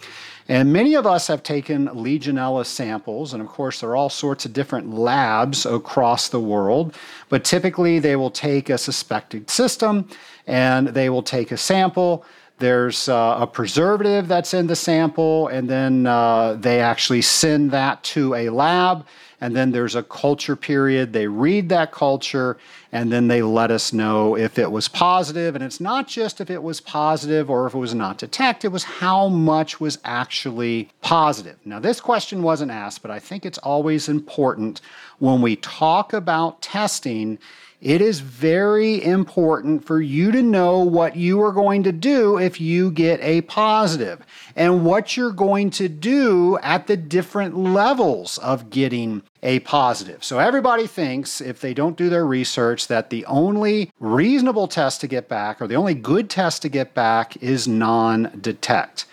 And 0.47 0.73
many 0.73 0.95
of 0.95 1.07
us 1.07 1.27
have 1.29 1.43
taken 1.43 1.89
Legionella 1.89 2.67
samples, 2.67 3.33
and 3.33 3.43
of 3.43 3.49
course, 3.49 3.81
there 3.81 3.91
are 3.91 3.97
all 3.97 4.11
sorts 4.11 4.45
of 4.45 4.53
different 4.53 4.93
labs 4.93 5.65
across 5.65 6.29
the 6.29 6.41
world, 6.41 6.95
but 7.31 7.45
typically 7.45 7.99
they 7.99 8.17
will 8.17 8.31
take 8.31 8.69
a 8.69 8.77
suspected 8.77 9.49
system 9.49 10.09
and 10.47 10.89
they 10.89 11.09
will 11.09 11.23
take 11.23 11.51
a 11.51 11.57
sample. 11.57 12.27
There's 12.59 13.09
uh, 13.09 13.39
a 13.41 13.47
preservative 13.47 14.29
that's 14.29 14.53
in 14.53 14.67
the 14.67 14.77
sample, 14.77 15.49
and 15.49 15.69
then 15.69 16.07
uh, 16.07 16.55
they 16.55 16.81
actually 16.81 17.23
send 17.23 17.71
that 17.71 18.03
to 18.05 18.35
a 18.35 18.51
lab 18.51 19.07
and 19.41 19.55
then 19.55 19.71
there's 19.71 19.95
a 19.95 20.03
culture 20.03 20.57
period. 20.57 21.13
They 21.13 21.29
read 21.29 21.69
that 21.69 21.93
culture 21.93 22.57
and 22.91 23.13
then 23.13 23.29
they 23.29 23.43
let 23.43 23.71
us 23.71 23.93
know 23.93 24.37
if 24.37 24.59
it 24.59 24.73
was 24.73 24.89
positive. 24.89 25.55
And 25.55 25.63
it's 25.63 25.81
not 25.81 26.09
just 26.09 26.41
if 26.41 26.51
it 26.51 26.63
was 26.63 26.81
positive 26.81 27.49
or 27.49 27.67
if 27.67 27.75
it 27.75 27.79
was 27.79 27.95
not 27.95 28.19
detected, 28.19 28.69
it 28.69 28.73
was 28.73 28.85
how 28.85 29.29
much 29.29 29.81
was 29.81 29.99
actually 30.05 30.91
positive. 31.03 31.57
Now, 31.65 31.79
this 31.79 32.01
question 32.01 32.43
wasn't 32.43 32.73
asked, 32.73 33.03
but 33.03 33.13
I 33.13 33.21
think 33.21 33.47
it's 33.47 33.59
always 33.59 34.09
important 34.09 34.81
when 35.19 35.41
we 35.41 35.57
talk 35.57 36.13
about 36.13 36.61
testing 36.61 37.39
it 37.81 38.01
is 38.01 38.19
very 38.19 39.03
important 39.05 39.85
for 39.85 40.01
you 40.01 40.33
to 40.33 40.43
know 40.43 40.81
what 40.81 41.15
you 41.15 41.41
are 41.43 41.53
going 41.53 41.85
to 41.85 41.93
do 41.93 42.37
if 42.37 42.61
you 42.61 42.91
get 42.91 43.21
a 43.23 43.43
positive 43.43 44.27
and 44.57 44.85
what 44.85 45.17
you're 45.17 45.31
going 45.31 45.71
to 45.71 45.89
do 45.89 46.59
at 46.63 46.89
the 46.89 46.97
different 46.97 47.57
levels 47.57 48.37
of 48.39 48.71
getting 48.71 49.23
a 49.45 49.61
positive. 49.61 50.25
So, 50.25 50.41
everybody 50.41 50.89
thinks, 50.89 51.41
if 51.41 51.61
they 51.61 51.73
don't 51.73 51.97
do 51.97 52.09
their 52.09 52.27
research, 52.27 52.89
that 52.89 53.11
the 53.11 53.25
only 53.27 53.93
reasonable 54.01 54.67
test 54.67 55.01
to 55.03 55.07
get 55.07 55.29
back 55.29 55.63
or 55.63 55.69
the 55.69 55.77
only 55.77 55.95
good 55.95 56.29
test 56.29 56.63
to 56.63 56.69
get 56.69 56.95
back 56.95 57.37
is 57.41 57.69
non 57.69 58.37
detect. 58.41 59.07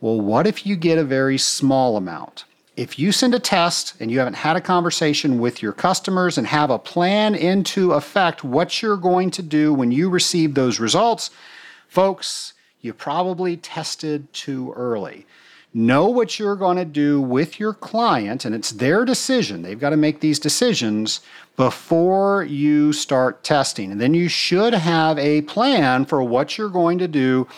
Well, 0.00 0.20
what 0.20 0.46
if 0.46 0.64
you 0.64 0.76
get 0.76 0.98
a 0.98 1.04
very 1.04 1.38
small 1.38 1.96
amount? 1.96 2.44
If 2.76 2.98
you 2.98 3.12
send 3.12 3.34
a 3.34 3.38
test 3.38 3.94
and 4.00 4.10
you 4.10 4.18
haven't 4.18 4.34
had 4.34 4.56
a 4.56 4.60
conversation 4.60 5.38
with 5.38 5.62
your 5.62 5.72
customers 5.72 6.38
and 6.38 6.46
have 6.46 6.70
a 6.70 6.78
plan 6.78 7.34
into 7.34 7.92
effect 7.92 8.42
what 8.42 8.80
you're 8.80 8.96
going 8.96 9.30
to 9.30 9.42
do 9.42 9.74
when 9.74 9.92
you 9.92 10.08
receive 10.08 10.54
those 10.54 10.80
results, 10.80 11.30
folks, 11.88 12.54
you 12.80 12.94
probably 12.94 13.56
tested 13.56 14.32
too 14.32 14.72
early. 14.74 15.26
Know 15.74 16.06
what 16.08 16.38
you're 16.38 16.56
going 16.56 16.76
to 16.76 16.84
do 16.84 17.20
with 17.20 17.58
your 17.58 17.72
client, 17.72 18.44
and 18.44 18.54
it's 18.54 18.72
their 18.72 19.06
decision. 19.06 19.62
They've 19.62 19.78
got 19.80 19.90
to 19.90 19.96
make 19.96 20.20
these 20.20 20.38
decisions 20.38 21.20
before 21.56 22.44
you 22.44 22.92
start 22.92 23.42
testing. 23.42 23.92
And 23.92 24.00
then 24.00 24.12
you 24.12 24.28
should 24.28 24.74
have 24.74 25.18
a 25.18 25.42
plan 25.42 26.04
for 26.04 26.22
what 26.22 26.58
you're 26.58 26.68
going 26.68 26.98
to 26.98 27.08
do 27.08 27.48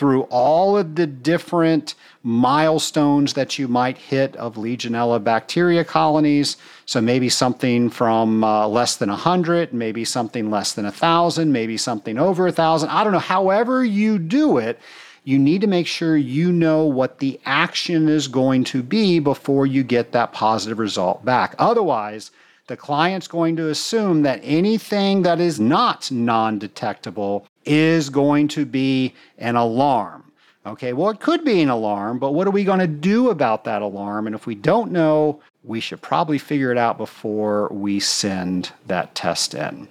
through 0.00 0.22
all 0.30 0.78
of 0.78 0.94
the 0.94 1.06
different 1.06 1.94
milestones 2.22 3.34
that 3.34 3.58
you 3.58 3.68
might 3.68 3.98
hit 3.98 4.34
of 4.36 4.54
Legionella 4.54 5.22
bacteria 5.22 5.84
colonies. 5.84 6.56
So 6.86 7.02
maybe 7.02 7.28
something 7.28 7.90
from 7.90 8.42
uh, 8.42 8.66
less 8.66 8.96
than 8.96 9.10
100, 9.10 9.74
maybe 9.74 10.06
something 10.06 10.50
less 10.50 10.72
than 10.72 10.86
1,000, 10.86 11.52
maybe 11.52 11.76
something 11.76 12.18
over 12.18 12.44
1,000. 12.44 12.88
I 12.88 13.04
don't 13.04 13.12
know. 13.12 13.18
However, 13.18 13.84
you 13.84 14.18
do 14.18 14.56
it, 14.56 14.80
you 15.24 15.38
need 15.38 15.60
to 15.60 15.66
make 15.66 15.86
sure 15.86 16.16
you 16.16 16.50
know 16.50 16.86
what 16.86 17.18
the 17.18 17.38
action 17.44 18.08
is 18.08 18.26
going 18.26 18.64
to 18.64 18.82
be 18.82 19.18
before 19.18 19.66
you 19.66 19.82
get 19.82 20.12
that 20.12 20.32
positive 20.32 20.78
result 20.78 21.26
back. 21.26 21.54
Otherwise, 21.58 22.30
the 22.70 22.76
client's 22.76 23.26
going 23.26 23.56
to 23.56 23.68
assume 23.68 24.22
that 24.22 24.38
anything 24.44 25.22
that 25.22 25.40
is 25.40 25.58
not 25.58 26.08
non 26.12 26.56
detectable 26.56 27.44
is 27.64 28.08
going 28.08 28.46
to 28.46 28.64
be 28.64 29.12
an 29.38 29.56
alarm. 29.56 30.30
Okay, 30.64 30.92
well, 30.92 31.10
it 31.10 31.18
could 31.18 31.44
be 31.44 31.60
an 31.62 31.68
alarm, 31.68 32.20
but 32.20 32.30
what 32.30 32.46
are 32.46 32.52
we 32.52 32.62
going 32.62 32.78
to 32.78 32.86
do 32.86 33.30
about 33.30 33.64
that 33.64 33.82
alarm? 33.82 34.28
And 34.28 34.36
if 34.36 34.46
we 34.46 34.54
don't 34.54 34.92
know, 34.92 35.40
we 35.64 35.80
should 35.80 36.00
probably 36.00 36.38
figure 36.38 36.70
it 36.70 36.78
out 36.78 36.96
before 36.96 37.66
we 37.72 37.98
send 37.98 38.70
that 38.86 39.16
test 39.16 39.52
in. 39.52 39.88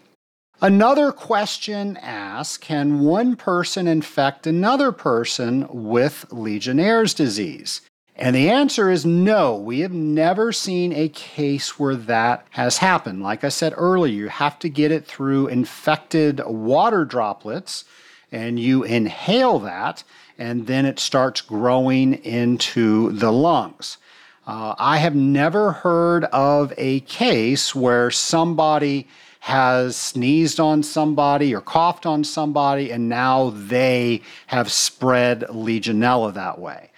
Another 0.62 1.12
question 1.12 1.98
asks 1.98 2.58
Can 2.58 3.02
one 3.02 3.36
person 3.36 3.90
infect 3.90 4.48
another 4.48 4.94
person 4.94 5.68
with 5.70 6.26
Legionnaire's 6.32 7.14
disease? 7.14 7.82
And 8.20 8.36
the 8.36 8.50
answer 8.50 8.90
is 8.90 9.06
no. 9.06 9.56
We 9.56 9.80
have 9.80 9.94
never 9.94 10.52
seen 10.52 10.92
a 10.92 11.08
case 11.08 11.80
where 11.80 11.96
that 11.96 12.46
has 12.50 12.80
happened. 12.80 13.24
Like 13.24 13.46
I 13.46 13.50
said 13.50 13.74
earlier, 13.78 14.14
you 14.14 14.28
have 14.28 14.60
to 14.60 14.68
get 14.68 14.92
it 14.92 15.06
through 15.06 15.48
infected 15.48 16.42
water 16.46 17.06
droplets 17.06 17.86
and 18.30 18.60
you 18.60 18.84
inhale 18.84 19.60
that, 19.60 20.04
and 20.38 20.68
then 20.68 20.86
it 20.86 21.00
starts 21.00 21.40
growing 21.40 22.14
into 22.26 23.14
the 23.14 23.32
lungs. 23.32 23.98
Uh, 24.46 24.76
I 24.78 24.98
have 24.98 25.16
never 25.16 25.72
heard 25.72 26.26
of 26.26 26.74
a 26.78 27.00
case 27.02 27.74
where 27.74 28.12
somebody 28.12 29.08
has 29.40 29.96
sneezed 29.96 30.60
on 30.60 30.84
somebody 30.84 31.56
or 31.56 31.62
coughed 31.62 32.06
on 32.06 32.26
somebody, 32.26 32.92
and 32.92 33.08
now 33.08 33.52
they 33.52 34.22
have 34.48 34.70
spread 34.70 35.42
Legionella 35.44 36.34
that 36.34 36.60
way. 36.60 36.92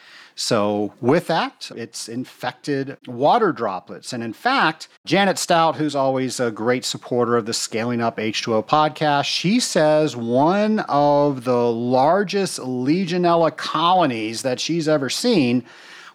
So, 0.44 0.92
with 1.02 1.28
that, 1.28 1.70
it's 1.76 2.10
infected 2.10 2.98
water 3.06 3.52
droplets. 3.52 4.12
And 4.12 4.24
in 4.24 4.34
fact, 4.34 4.88
Janet 5.06 5.38
Stout, 5.38 5.76
who's 5.76 5.96
always 5.96 6.40
a 6.40 6.50
great 6.50 6.84
supporter 6.84 7.38
of 7.38 7.46
the 7.46 7.54
Scaling 7.54 8.02
Up 8.02 8.18
H2O 8.18 8.66
podcast, 8.66 9.26
she 9.26 9.60
says 9.60 10.16
one 10.16 10.80
of 10.90 11.44
the 11.44 11.72
largest 11.72 12.58
Legionella 12.58 13.56
colonies 13.56 14.42
that 14.42 14.60
she's 14.60 14.88
ever 14.88 15.12
seen 15.12 15.64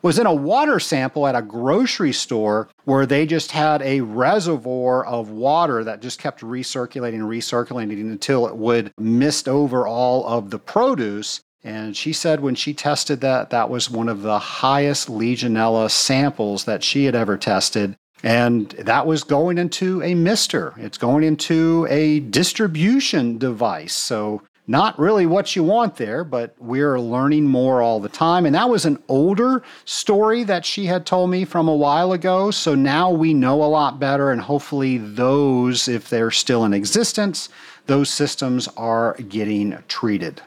was 0.03 0.19
in 0.19 0.27
a 0.27 0.35
water 0.35 0.81
sample 0.81 1.27
at 1.27 1.35
a 1.35 1.43
grocery 1.43 2.13
store 2.13 2.69
where 2.85 3.07
they 3.07 3.27
just 3.27 3.53
had 3.53 3.81
a 3.83 4.01
reservoir 4.01 5.05
of 5.05 5.31
water 5.31 5.85
that 5.85 6.03
just 6.03 6.21
kept 6.21 6.41
recirculating 6.41 7.15
and 7.15 7.23
recirculating 7.25 8.01
until 8.01 8.47
it 8.47 8.57
would 8.57 8.93
mist 8.99 9.49
over 9.49 9.87
all 9.87 10.27
of 10.27 10.51
the 10.51 10.59
produce. 10.59 11.43
And 11.65 11.97
she 11.97 12.13
said 12.13 12.41
when 12.41 12.55
she 12.55 12.75
tested 12.75 13.21
that, 13.23 13.51
that 13.51 13.71
was 13.71 13.91
one 13.91 14.09
of 14.09 14.23
the 14.23 14.39
highest 14.39 15.09
Legionella 15.09 15.91
samples 15.91 16.65
that 16.65 16.85
she 16.85 17.07
had 17.07 17.15
ever 17.15 17.37
tested. 17.37 17.97
And 18.23 18.71
that 18.71 19.07
was 19.07 19.25
going 19.25 19.59
into 19.59 20.03
a 20.03 20.15
mister. 20.15 20.75
It's 20.77 20.99
going 20.99 21.25
into 21.25 21.87
a 21.91 22.21
distribution 22.21 23.39
device. 23.39 23.95
So 23.95 24.43
not 24.69 24.99
really 24.99 25.27
what 25.27 25.55
you 25.55 25.63
want 25.63 25.97
there, 25.97 26.25
but 26.25 26.55
we're 26.59 26.99
learning 26.99 27.45
more 27.45 27.83
all 27.83 28.01
the 28.01 28.09
time. 28.09 28.47
And 28.47 28.55
that 28.55 28.69
was 28.69 28.85
an 28.85 29.01
older 29.09 29.63
story 29.85 30.43
that 30.45 30.65
she 30.65 30.87
had 30.87 31.07
told 31.07 31.31
me 31.31 31.45
from 31.45 31.69
a 31.69 31.77
while 31.77 32.13
ago. 32.13 32.51
So 32.51 32.75
now 32.75 33.11
we 33.11 33.33
know 33.33 33.63
a 33.63 33.67
lot 33.67 34.01
better, 34.01 34.31
and 34.31 34.41
hopefully, 34.41 34.99
those, 34.99 35.87
if 35.87 36.09
they're 36.09 36.33
still 36.33 36.65
in 36.65 36.75
existence, 36.75 37.49
those 37.87 38.11
systems 38.11 38.69
are 38.77 39.15
getting 39.15 39.79
treated. 39.87 40.43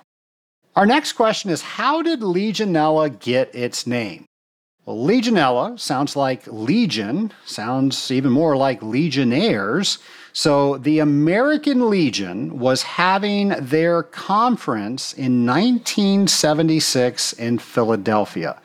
Our 0.76 0.86
next 0.86 1.14
question 1.14 1.50
is 1.50 1.62
How 1.62 2.02
did 2.02 2.22
Legionella 2.22 3.20
get 3.20 3.54
its 3.54 3.88
name? 3.88 4.26
Well, 4.86 4.98
Legionella 4.98 5.80
sounds 5.80 6.16
like 6.16 6.48
legion, 6.48 7.32
sounds 7.46 8.10
even 8.10 8.32
more 8.32 8.58
like 8.58 8.82
legionnaires. 8.82 10.00
So 10.34 10.78
the 10.78 11.00
American 11.00 11.90
Legion 11.90 12.60
was 12.60 12.84
having 12.84 13.50
their 13.50 14.04
conference 14.04 15.14
in 15.14 15.46
1976 15.46 17.34
in 17.34 17.58
Philadelphia 17.60 18.62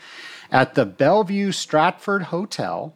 at 0.51 0.75
the 0.75 0.87
Bellevue 0.87 1.53
Stratford 1.53 2.23
Hotel. 2.25 2.95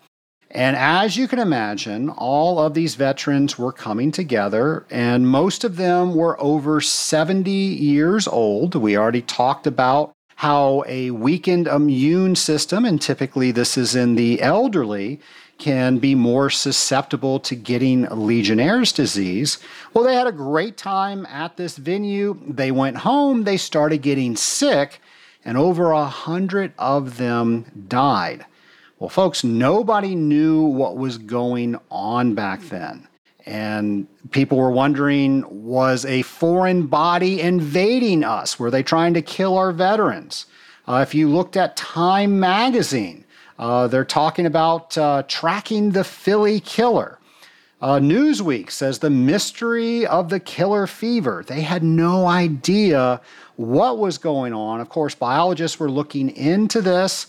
And 0.51 0.77
as 0.77 1.17
you 1.17 1.29
can 1.29 1.39
imagine, 1.39 2.09
all 2.09 2.59
of 2.59 2.73
these 2.73 2.95
veterans 2.95 3.59
were 3.59 3.73
coming 3.73 4.11
together, 4.11 4.87
and 4.91 5.29
most 5.29 5.63
of 5.63 5.77
them 5.77 6.15
were 6.15 6.41
over 6.41 6.81
70 6.81 7.51
years 7.51 8.27
old. 8.27 8.75
We 8.75 8.97
already 8.97 9.21
talked 9.21 9.67
about 9.67 10.13
how 10.37 10.85
a 10.87 11.11
weakened 11.11 11.67
immune 11.67 12.35
system, 12.35 12.85
and 12.87 13.01
typically 13.01 13.51
this 13.51 13.77
is 13.77 13.95
in 13.95 14.15
the 14.15 14.41
elderly, 14.41 15.21
can 15.59 15.99
be 15.99 16.15
more 16.15 16.49
susceptible 16.49 17.41
to 17.41 17.57
getting 17.57 18.03
Legionnaire's 18.05 18.93
disease. 18.93 19.59
Well, 19.93 20.05
they 20.05 20.15
had 20.15 20.29
a 20.29 20.33
great 20.33 20.77
time 20.77 21.27
at 21.27 21.57
this 21.57 21.77
venue. 21.77 22.41
They 22.47 22.71
went 22.71 22.99
home, 22.99 23.45
they 23.45 23.57
started 23.57 23.99
getting 23.99 24.37
sick, 24.37 25.01
and 25.45 25.59
over 25.59 25.91
a 25.91 26.07
hundred 26.07 26.73
of 26.79 27.19
them 27.19 27.85
died. 27.89 28.47
Well, 28.99 29.09
folks, 29.09 29.45
nobody 29.45 30.17
knew 30.17 30.63
what 30.63 30.97
was 30.97 31.19
going 31.19 31.77
on 31.89 32.35
back 32.35 32.61
then. 32.63 33.07
And 33.47 34.09
people 34.33 34.59
were 34.59 34.73
wondering 34.73 35.45
was 35.65 36.05
a 36.05 36.23
foreign 36.23 36.87
body 36.87 37.41
invading 37.41 38.25
us? 38.25 38.59
Were 38.59 38.73
they 38.73 38.83
trying 38.83 39.15
to 39.15 39.23
kill 39.23 39.57
our 39.57 39.71
veterans? 39.71 40.47
Uh, 40.89 41.05
if 41.07 41.15
you 41.15 41.29
looked 41.29 41.57
at 41.57 41.77
Time 41.77 42.41
magazine, 42.41 43.25
uh, 43.57 43.87
they're 43.87 44.05
talking 44.05 44.47
about 44.47 44.99
uh, 44.99 45.23
tracking 45.29 45.93
the 45.93 46.05
Philly 46.05 46.59
killer. 46.59 47.19
Uh, 47.81 48.01
Newsweek 48.01 48.71
says 48.73 48.99
the 48.99 49.11
mystery 49.11 50.05
of 50.07 50.29
the 50.29 50.41
killer 50.41 50.89
fever. 50.89 51.45
They 51.47 51.61
had 51.61 51.85
no 51.85 52.27
idea 52.27 53.21
what 53.55 53.99
was 53.99 54.19
going 54.19 54.53
on. 54.53 54.81
Of 54.81 54.89
course, 54.89 55.15
biologists 55.15 55.79
were 55.79 55.91
looking 55.91 56.31
into 56.31 56.83
this 56.83 57.29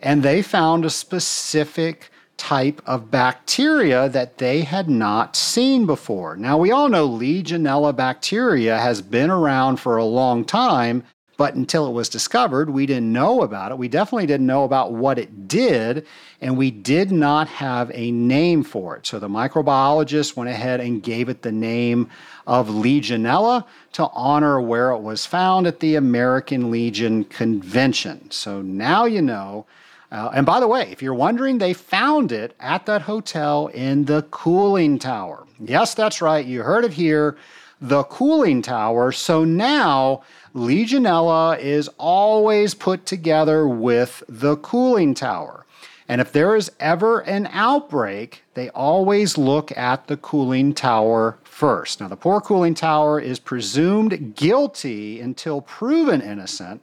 and 0.00 0.22
they 0.22 0.42
found 0.42 0.84
a 0.84 0.90
specific 0.90 2.10
type 2.36 2.82
of 2.86 3.10
bacteria 3.10 4.08
that 4.08 4.38
they 4.38 4.60
had 4.62 4.88
not 4.88 5.34
seen 5.34 5.86
before. 5.86 6.36
Now, 6.36 6.58
we 6.58 6.70
all 6.70 6.88
know 6.88 7.08
Legionella 7.08 7.96
bacteria 7.96 8.78
has 8.78 9.00
been 9.00 9.30
around 9.30 9.78
for 9.78 9.96
a 9.96 10.04
long 10.04 10.44
time, 10.44 11.02
but 11.38 11.54
until 11.54 11.86
it 11.86 11.92
was 11.92 12.08
discovered, 12.08 12.70
we 12.70 12.86
didn't 12.86 13.12
know 13.12 13.42
about 13.42 13.70
it. 13.70 13.78
We 13.78 13.88
definitely 13.88 14.26
didn't 14.26 14.46
know 14.46 14.64
about 14.64 14.92
what 14.92 15.18
it 15.18 15.48
did, 15.48 16.06
and 16.40 16.56
we 16.56 16.70
did 16.70 17.10
not 17.10 17.48
have 17.48 17.90
a 17.94 18.10
name 18.10 18.62
for 18.62 18.96
it. 18.96 19.06
So 19.06 19.18
the 19.18 19.28
microbiologist 19.28 20.36
went 20.36 20.50
ahead 20.50 20.80
and 20.80 21.02
gave 21.02 21.28
it 21.28 21.42
the 21.42 21.52
name 21.52 22.08
of 22.46 22.68
Legionella 22.68 23.64
to 23.92 24.08
honor 24.12 24.60
where 24.60 24.90
it 24.90 25.00
was 25.00 25.26
found 25.26 25.66
at 25.66 25.80
the 25.80 25.94
American 25.94 26.70
Legion 26.70 27.24
Convention. 27.24 28.30
So 28.30 28.62
now 28.62 29.04
you 29.04 29.22
know. 29.22 29.66
Uh, 30.10 30.30
and 30.34 30.46
by 30.46 30.60
the 30.60 30.68
way, 30.68 30.88
if 30.90 31.02
you're 31.02 31.14
wondering, 31.14 31.58
they 31.58 31.72
found 31.72 32.32
it 32.32 32.54
at 32.60 32.86
that 32.86 33.02
hotel 33.02 33.66
in 33.68 34.04
the 34.04 34.22
cooling 34.30 34.98
tower. 34.98 35.46
Yes, 35.58 35.94
that's 35.94 36.22
right. 36.22 36.44
You 36.44 36.62
heard 36.62 36.84
it 36.84 36.92
here 36.92 37.36
the 37.80 38.04
cooling 38.04 38.62
tower. 38.62 39.12
So 39.12 39.44
now 39.44 40.22
Legionella 40.54 41.58
is 41.58 41.88
always 41.98 42.74
put 42.74 43.04
together 43.04 43.68
with 43.68 44.22
the 44.28 44.56
cooling 44.56 45.14
tower. 45.14 45.66
And 46.08 46.20
if 46.20 46.32
there 46.32 46.54
is 46.54 46.70
ever 46.78 47.20
an 47.20 47.48
outbreak, 47.52 48.44
they 48.54 48.70
always 48.70 49.36
look 49.36 49.76
at 49.76 50.06
the 50.06 50.16
cooling 50.16 50.72
tower 50.72 51.38
first. 51.42 52.00
Now, 52.00 52.08
the 52.08 52.16
poor 52.16 52.40
cooling 52.40 52.74
tower 52.74 53.18
is 53.18 53.40
presumed 53.40 54.36
guilty 54.36 55.20
until 55.20 55.60
proven 55.60 56.20
innocent, 56.20 56.80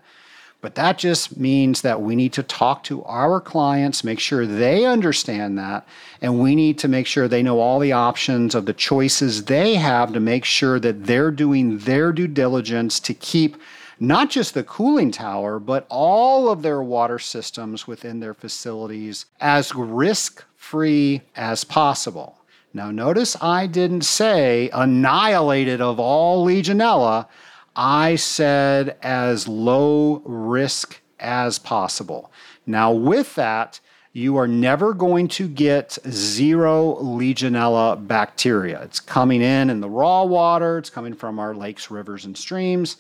but 0.63 0.76
that 0.76 0.97
just 0.97 1.38
means 1.38 1.82
that 1.82 2.02
we 2.02 2.15
need 2.15 2.32
to 2.32 2.41
talk 2.41 2.86
to 2.86 3.04
our 3.04 3.41
clients, 3.41 4.02
make 4.02 4.21
sure 4.21 4.45
they 4.45 4.86
understand 4.86 5.58
that, 5.58 5.86
and 6.21 6.39
we 6.39 6.56
need 6.56 6.80
to 6.80 6.88
make 6.88 7.06
sure 7.06 7.28
they 7.28 7.43
know 7.43 7.60
all 7.60 7.80
the 7.80 7.91
options 7.91 8.56
of 8.56 8.65
the 8.65 8.73
choices 8.73 9.43
they 9.43 9.76
have 9.76 10.13
to 10.13 10.21
make 10.21 10.45
sure 10.45 10.80
that 10.80 11.04
they're 11.04 11.32
doing 11.32 11.80
their 11.80 12.13
due 12.13 12.30
diligence 12.30 13.02
to 13.02 13.13
keep 13.13 13.58
not 13.99 14.30
just 14.30 14.54
the 14.54 14.63
cooling 14.63 15.12
tower, 15.12 15.60
but 15.60 15.86
all 15.89 16.49
of 16.49 16.62
their 16.62 16.82
water 16.82 17.19
systems 17.19 17.86
within 17.86 18.21
their 18.21 18.34
facilities 18.34 19.26
as 19.41 19.76
risk 19.76 20.45
free 20.56 21.23
as 21.36 21.65
possible. 21.65 22.38
Now, 22.73 22.89
notice 22.89 23.36
I 23.41 23.67
didn't 23.67 24.06
say 24.06 24.69
annihilated 24.71 25.82
of 25.82 25.99
all 25.99 26.45
Legionella. 26.47 27.28
I 27.76 28.16
said 28.16 28.98
as 29.02 29.48
low 29.48 30.22
risk 30.26 31.02
as 31.20 31.60
possible. 31.60 32.32
Now, 32.66 32.92
with 32.92 33.36
that, 33.36 33.80
you 34.12 34.38
are 34.38 34.48
never 34.48 34.94
going 34.94 35.28
to 35.30 35.48
get 35.48 35.98
zero 36.08 36.96
Legionella 37.02 38.08
bacteria. 38.08 38.82
It's 38.84 39.00
coming 39.00 39.42
in 39.42 39.72
in 39.72 39.82
the 39.82 39.90
raw 39.90 40.24
water, 40.24 40.78
it's 40.78 40.92
coming 40.92 41.16
from 41.16 41.40
our 41.40 41.56
lakes, 41.56 41.90
rivers, 41.90 42.26
and 42.26 42.38
streams. 42.38 42.98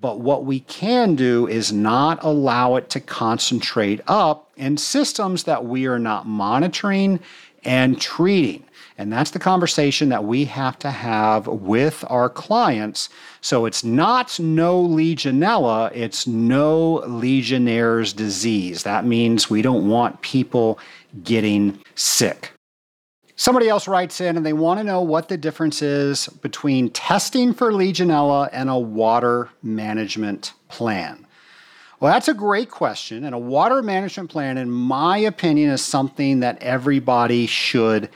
But 0.00 0.20
what 0.20 0.44
we 0.44 0.60
can 0.60 1.14
do 1.14 1.46
is 1.46 1.72
not 1.72 2.22
allow 2.22 2.74
it 2.74 2.90
to 2.90 3.00
concentrate 3.00 4.00
up 4.06 4.50
in 4.56 4.76
systems 4.76 5.44
that 5.44 5.64
we 5.64 5.86
are 5.86 5.98
not 5.98 6.26
monitoring 6.26 7.20
and 7.64 8.00
treating. 8.00 8.64
And 8.98 9.12
that's 9.12 9.30
the 9.30 9.38
conversation 9.38 10.08
that 10.08 10.24
we 10.24 10.44
have 10.46 10.76
to 10.80 10.90
have 10.90 11.46
with 11.46 12.04
our 12.08 12.28
clients. 12.28 13.08
So 13.40 13.64
it's 13.64 13.84
not 13.84 14.38
no 14.40 14.82
Legionella, 14.82 15.92
it's 15.94 16.26
no 16.26 16.94
Legionnaire's 17.06 18.12
disease. 18.12 18.82
That 18.82 19.04
means 19.06 19.48
we 19.48 19.62
don't 19.62 19.88
want 19.88 20.20
people 20.22 20.80
getting 21.22 21.78
sick. 21.94 22.50
Somebody 23.36 23.68
else 23.68 23.86
writes 23.86 24.20
in 24.20 24.36
and 24.36 24.44
they 24.44 24.52
want 24.52 24.80
to 24.80 24.84
know 24.84 25.00
what 25.00 25.28
the 25.28 25.36
difference 25.36 25.80
is 25.80 26.26
between 26.42 26.90
testing 26.90 27.54
for 27.54 27.70
Legionella 27.70 28.48
and 28.52 28.68
a 28.68 28.76
water 28.76 29.48
management 29.62 30.54
plan. 30.68 31.24
Well, 32.00 32.12
that's 32.12 32.26
a 32.26 32.34
great 32.34 32.68
question. 32.68 33.24
And 33.24 33.32
a 33.32 33.38
water 33.38 33.80
management 33.80 34.30
plan, 34.30 34.58
in 34.58 34.68
my 34.68 35.18
opinion, 35.18 35.70
is 35.70 35.84
something 35.84 36.40
that 36.40 36.60
everybody 36.60 37.46
should 37.46 38.08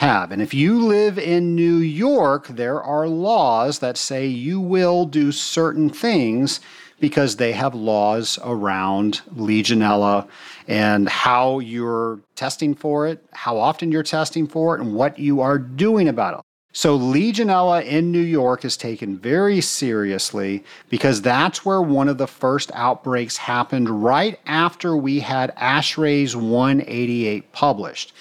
have. 0.00 0.32
And 0.32 0.40
if 0.40 0.54
you 0.54 0.80
live 0.80 1.18
in 1.18 1.54
New 1.54 1.76
York, 1.76 2.48
there 2.48 2.82
are 2.82 3.06
laws 3.06 3.80
that 3.80 3.98
say 3.98 4.26
you 4.26 4.58
will 4.58 5.04
do 5.04 5.30
certain 5.30 5.90
things 5.90 6.60
because 7.00 7.36
they 7.36 7.52
have 7.52 7.74
laws 7.74 8.38
around 8.42 9.20
Legionella 9.34 10.26
and 10.66 11.06
how 11.06 11.58
you're 11.58 12.20
testing 12.34 12.74
for 12.74 13.06
it, 13.06 13.22
how 13.32 13.58
often 13.58 13.92
you're 13.92 14.02
testing 14.02 14.46
for 14.46 14.74
it, 14.74 14.80
and 14.80 14.94
what 14.94 15.18
you 15.18 15.42
are 15.42 15.58
doing 15.58 16.08
about 16.08 16.38
it. 16.38 16.40
So, 16.72 16.98
Legionella 16.98 17.84
in 17.84 18.12
New 18.12 18.20
York 18.20 18.64
is 18.64 18.76
taken 18.76 19.18
very 19.18 19.60
seriously 19.60 20.64
because 20.88 21.20
that's 21.20 21.64
where 21.64 21.82
one 21.82 22.08
of 22.08 22.16
the 22.16 22.28
first 22.28 22.70
outbreaks 22.74 23.36
happened 23.36 23.90
right 23.90 24.38
after 24.46 24.96
we 24.96 25.20
had 25.20 25.54
ASHRAE's 25.56 26.36
188 26.36 27.52
published. 27.52 28.14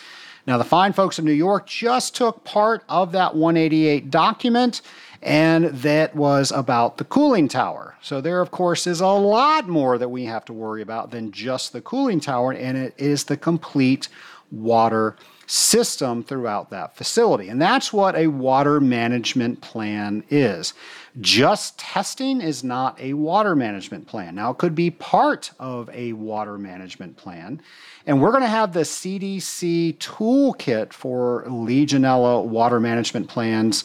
Now, 0.48 0.58
the 0.58 0.64
fine 0.64 0.94
folks 0.94 1.20
of 1.20 1.26
New 1.26 1.32
York 1.32 1.68
just 1.68 2.16
took 2.16 2.44
part 2.44 2.84
of 2.90 3.12
that 3.12 3.36
188 3.36 4.10
document, 4.10 4.82
and 5.22 5.66
that 5.66 6.16
was 6.16 6.52
about 6.52 6.98
the 6.98 7.04
cooling 7.04 7.48
tower. 7.48 7.98
So, 8.02 8.22
there, 8.22 8.42
of 8.42 8.52
course, 8.52 8.88
is 8.88 9.02
a 9.02 9.08
lot 9.08 9.68
more 9.68 9.98
that 9.98 10.10
we 10.10 10.26
have 10.26 10.46
to 10.46 10.54
worry 10.54 10.82
about 10.82 11.12
than 11.12 11.32
just 11.32 11.74
the 11.74 11.82
cooling 11.82 12.20
tower, 12.20 12.54
and 12.54 12.78
it 12.78 12.94
is 12.98 13.26
the 13.26 13.38
complete 13.38 14.08
water 14.52 15.16
system 15.48 16.24
throughout 16.24 16.70
that 16.70 16.96
facility. 16.96 17.50
And 17.50 17.62
that's 17.62 17.92
what 17.92 18.16
a 18.16 18.28
water 18.28 18.80
management 18.80 19.62
plan 19.62 20.24
is. 20.30 20.74
Just 21.20 21.80
testing 21.80 22.40
is 22.40 22.64
not 22.64 23.00
a 23.02 23.14
water 23.14 23.56
management 23.56 24.06
plan. 24.08 24.36
Now, 24.36 24.52
it 24.52 24.60
could 24.60 24.76
be 24.76 24.92
part 24.92 25.52
of 25.60 25.90
a 25.92 26.14
water 26.14 26.58
management 26.58 27.18
plan. 27.18 27.62
And 28.06 28.22
we're 28.22 28.32
going 28.32 28.44
to 28.44 28.48
have 28.48 28.74
the 28.74 28.82
CDC 28.82 29.98
toolkit 29.98 30.94
for 30.94 31.46
Legionella 31.48 32.46
water 32.46 32.80
management 32.80 33.28
plans 33.28 33.84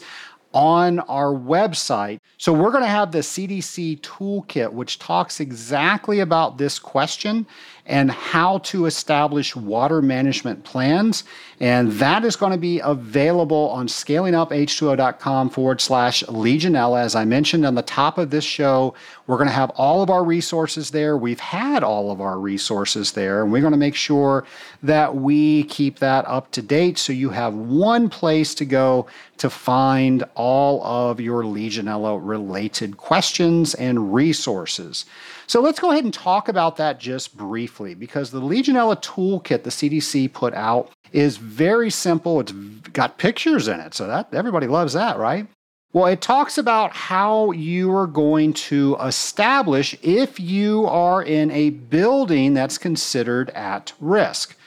on 0.53 0.99
our 1.01 1.33
website. 1.33 2.19
So 2.37 2.53
we're 2.53 2.71
going 2.71 2.83
to 2.83 2.89
have 2.89 3.11
the 3.11 3.19
CDC 3.19 3.99
toolkit, 3.99 4.71
which 4.71 4.99
talks 4.99 5.39
exactly 5.39 6.21
about 6.21 6.57
this 6.57 6.79
question 6.79 7.45
and 7.87 8.09
how 8.09 8.57
to 8.59 8.87
establish 8.87 9.55
water 9.55 10.01
management 10.01 10.63
plans. 10.63 11.23
And 11.59 11.91
that 11.93 12.25
is 12.25 12.35
going 12.35 12.51
to 12.51 12.57
be 12.57 12.79
available 12.79 13.69
on 13.69 13.87
scalinguph2o.com 13.87 15.49
forward 15.51 15.79
slash 15.79 16.23
Legionella. 16.23 17.01
As 17.01 17.15
I 17.15 17.25
mentioned 17.25 17.65
on 17.65 17.75
the 17.75 17.83
top 17.83 18.17
of 18.17 18.31
this 18.31 18.43
show, 18.43 18.95
we're 19.27 19.37
going 19.37 19.49
to 19.49 19.53
have 19.53 19.69
all 19.71 20.01
of 20.01 20.09
our 20.09 20.23
resources 20.23 20.91
there. 20.91 21.15
We've 21.15 21.39
had 21.39 21.83
all 21.83 22.11
of 22.11 22.21
our 22.21 22.39
resources 22.39 23.11
there, 23.11 23.43
and 23.43 23.51
we're 23.51 23.61
going 23.61 23.71
to 23.71 23.77
make 23.77 23.95
sure 23.95 24.45
that 24.81 25.15
we 25.15 25.63
keep 25.65 25.99
that 25.99 26.27
up 26.27 26.51
to 26.51 26.61
date 26.61 26.97
so 26.97 27.13
you 27.13 27.29
have 27.29 27.53
one 27.53 28.09
place 28.09 28.55
to 28.55 28.65
go 28.65 29.07
to 29.37 29.49
find 29.49 30.23
all 30.33 30.83
of 30.83 31.19
your 31.19 31.43
Legionella 31.43 32.19
related 32.21 32.97
questions 32.97 33.75
and 33.75 34.13
resources. 34.13 35.05
So 35.47 35.61
let's 35.61 35.79
go 35.79 35.91
ahead 35.91 36.03
and 36.03 36.13
talk 36.13 36.47
about 36.47 36.77
that 36.77 36.99
just 36.99 37.37
briefly 37.37 37.93
because 37.93 38.31
the 38.31 38.41
Legionella 38.41 39.01
toolkit 39.01 39.63
the 39.63 39.69
CDC 39.69 40.33
put 40.33 40.53
out 40.53 40.91
is 41.11 41.37
very 41.37 41.89
simple. 41.89 42.39
It's 42.39 42.51
got 42.51 43.17
pictures 43.17 43.67
in 43.67 43.79
it, 43.79 43.93
so 43.93 44.07
that 44.07 44.33
everybody 44.33 44.67
loves 44.67 44.93
that, 44.93 45.17
right? 45.17 45.47
Well, 45.93 46.07
it 46.07 46.19
talks 46.19 46.57
about 46.57 46.91
how 46.91 47.51
you 47.51 47.95
are 47.95 48.07
going 48.07 48.51
to 48.53 48.97
establish 49.01 49.95
if 50.01 50.39
you 50.41 50.85
are 50.87 51.23
in 51.23 51.51
a 51.51 51.69
building 51.69 52.53
that's 52.53 52.77
considered 52.77 53.49
at 53.51 53.93
risk. 54.01 54.57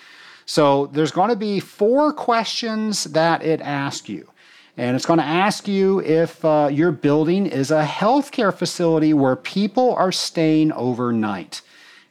So 0.47 0.87
there's 0.87 1.13
going 1.13 1.29
to 1.29 1.37
be 1.37 1.61
four 1.61 2.15
questions 2.15 3.05
that 3.05 3.43
it 3.43 3.61
asks 3.61 4.09
you. 4.09 4.27
And 4.79 4.95
it's 4.95 5.07
going 5.07 5.19
to 5.19 5.25
ask 5.25 5.67
you 5.67 6.01
if 6.03 6.45
uh, 6.45 6.69
your 6.71 6.93
building 6.93 7.47
is 7.47 7.73
a 7.73 7.85
healthcare 7.85 8.55
facility 8.55 9.13
where 9.13 9.35
people 9.35 9.93
are 9.97 10.13
staying 10.13 10.71
overnight. 10.71 11.63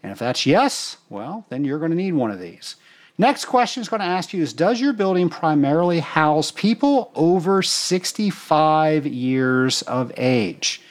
And 0.04 0.12
if 0.12 0.20
that's 0.20 0.46
yes, 0.46 0.98
well, 1.10 1.46
then 1.48 1.64
you're 1.64 1.80
going 1.80 1.92
to 1.92 1.98
need 1.98 2.12
one 2.12 2.30
of 2.30 2.42
these. 2.42 2.76
Next 3.18 3.46
question 3.46 3.80
is 3.80 3.88
going 3.88 4.02
to 4.02 4.06
ask 4.06 4.34
you 4.34 4.44
is 4.44 4.52
Does 4.52 4.82
your 4.82 4.92
building 4.92 5.30
primarily 5.30 6.02
house 6.02 6.52
people 6.52 7.10
over 7.16 7.64
65 7.64 9.08
years 9.08 9.82
of 9.84 10.12
age? 10.18 10.82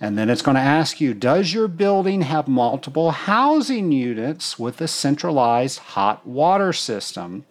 And 0.00 0.16
then 0.16 0.28
it's 0.28 0.42
going 0.42 0.56
to 0.56 0.60
ask 0.60 1.00
you 1.00 1.14
Does 1.14 1.54
your 1.54 1.68
building 1.68 2.20
have 2.20 2.48
multiple 2.48 3.12
housing 3.12 3.92
units 3.92 4.58
with 4.58 4.78
a 4.82 4.86
centralized 4.86 5.78
hot 5.78 6.26
water 6.26 6.74
system? 6.74 7.46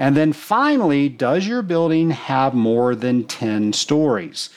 And 0.00 0.16
then 0.16 0.32
finally, 0.32 1.10
does 1.10 1.46
your 1.46 1.60
building 1.60 2.08
have 2.10 2.54
more 2.54 2.94
than 2.94 3.24
10 3.24 3.74
stories? 3.74 4.48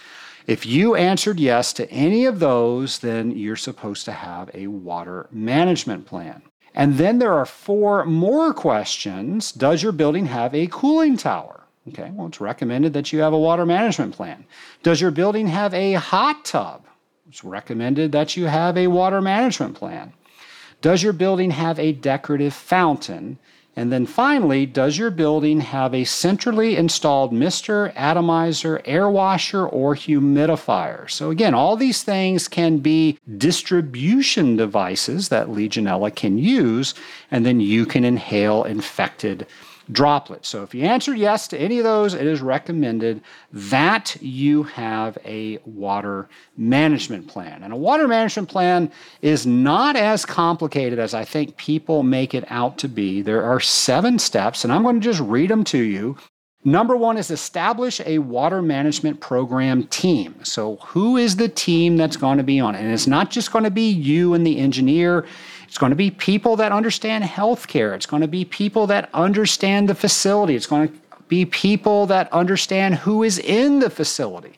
If 0.47 0.65
you 0.65 0.95
answered 0.95 1.38
yes 1.38 1.73
to 1.73 1.91
any 1.91 2.23
of 2.23 2.39
those, 2.39 2.99
then 2.99 3.32
you're 3.32 3.58
supposed 3.58 4.06
to 4.06 4.13
have 4.13 4.49
a 4.53 4.67
water 4.67 5.27
management 5.32 6.06
plan. 6.06 6.43
And 6.73 6.97
then 6.97 7.19
there 7.19 7.34
are 7.34 7.45
four 7.45 8.06
more 8.06 8.53
questions. 8.53 9.51
Does 9.51 9.84
your 9.84 9.91
building 9.91 10.27
have 10.27 10.56
a 10.56 10.67
cooling 10.67 11.17
tower? 11.17 11.65
Okay, 11.89 12.10
well, 12.13 12.27
it's 12.27 12.39
recommended 12.39 12.93
that 12.93 13.12
you 13.12 13.19
have 13.19 13.34
a 13.34 13.38
water 13.38 13.65
management 13.65 14.13
plan. 14.13 14.45
Does 14.82 15.01
your 15.01 15.12
building 15.12 15.47
have 15.47 15.73
a 15.73 15.93
hot 15.95 16.45
tub? 16.45 16.86
It's 17.27 17.43
recommended 17.43 18.13
that 18.13 18.38
you 18.38 18.45
have 18.45 18.77
a 18.77 18.88
water 18.88 19.19
management 19.19 19.75
plan. 19.75 20.13
Does 20.82 21.03
your 21.03 21.13
building 21.13 21.51
have 21.51 21.79
a 21.79 21.91
decorative 21.91 22.53
fountain? 22.53 23.39
And 23.75 23.91
then 23.91 24.05
finally, 24.05 24.67
does 24.67 24.99
your 24.99 25.09
building 25.09 25.62
have 25.62 25.95
a 25.95 26.03
centrally 26.03 26.75
installed 26.75 27.33
mister, 27.33 27.91
atomizer, 27.95 28.81
air 28.86 29.09
washer, 29.09 29.65
or 29.65 29.95
humidifier? 29.95 31.09
So, 31.09 31.31
again, 31.31 31.55
all 31.55 31.75
these 31.75 32.03
things 32.03 32.47
can 32.47 32.77
be 32.77 33.17
distribution 33.38 34.55
devices 34.57 35.29
that 35.29 35.47
Legionella 35.47 36.15
can 36.15 36.38
use, 36.38 36.93
and 37.31 37.45
then 37.45 37.59
you 37.59 37.88
can 37.88 38.03
inhale 38.03 38.63
infected 38.63 39.47
droplets. 39.91 40.50
So 40.50 40.63
if 40.63 40.74
you 40.74 40.84
answered 40.84 41.17
yes 41.17 41.48
to 41.50 41.58
any 41.58 41.78
of 41.78 41.84
those, 41.84 42.13
it 42.13 42.26
is 42.26 42.41
recommended 42.41 43.22
that 43.52 44.15
you 44.22 44.63
have 44.63 45.17
a 45.26 45.60
water 45.65 46.30
management 46.58 47.28
plan. 47.28 47.63
And 47.63 47.74
a 47.74 47.78
water 47.78 48.08
management 48.08 48.50
plan 48.50 48.91
is 49.22 49.46
not 49.46 49.96
as 49.96 50.26
complicated 50.26 51.00
as 51.00 51.13
I 51.13 51.26
think 51.26 51.58
people 51.58 52.04
make 52.04 52.34
it 52.34 52.46
out 52.50 52.78
to 52.80 52.88
be. 52.88 53.22
There 53.22 53.43
are 53.43 53.60
seven 53.60 54.19
steps, 54.19 54.63
and 54.63 54.72
I'm 54.72 54.84
going 54.84 55.00
to 55.00 55.04
just 55.04 55.19
read 55.19 55.50
them 55.50 55.63
to 55.65 55.80
you. 55.80 56.17
Number 56.65 56.96
one 56.96 57.17
is 57.17 57.30
establish 57.30 58.00
a 58.06 58.19
water 58.19 58.62
management 58.62 59.19
program 59.19 59.84
team. 59.88 60.36
So, 60.43 60.78
who 60.78 61.17
is 61.17 61.36
the 61.36 61.50
team 61.50 61.98
that's 61.98 62.15
going 62.15 62.38
to 62.38 62.43
be 62.43 62.62
on 62.62 62.74
it? 62.74 62.80
And 62.80 62.93
it's 62.93 63.08
not 63.08 63.32
just 63.32 63.52
going 63.52 63.65
to 63.65 63.72
be 63.72 63.89
you 63.89 64.34
and 64.34 64.48
the 64.48 64.58
engineer. 64.60 65.26
It's 65.73 65.79
going 65.79 65.89
to 65.89 65.95
be 65.95 66.12
people 66.12 66.55
that 66.57 66.71
understand 66.71 67.23
healthcare. 67.23 67.95
It's 67.95 68.05
going 68.05 68.21
to 68.21 68.27
be 68.27 68.45
people 68.45 68.86
that 68.86 69.09
understand 69.12 69.89
the 69.89 69.95
facility. 69.95 70.53
It's 70.55 70.67
going 70.67 70.88
to 70.88 70.93
be 71.27 71.45
people 71.45 72.05
that 72.05 72.31
understand 72.31 72.93
who 72.93 73.23
is 73.23 73.39
in 73.39 73.79
the 73.79 73.89
facility. 73.89 74.53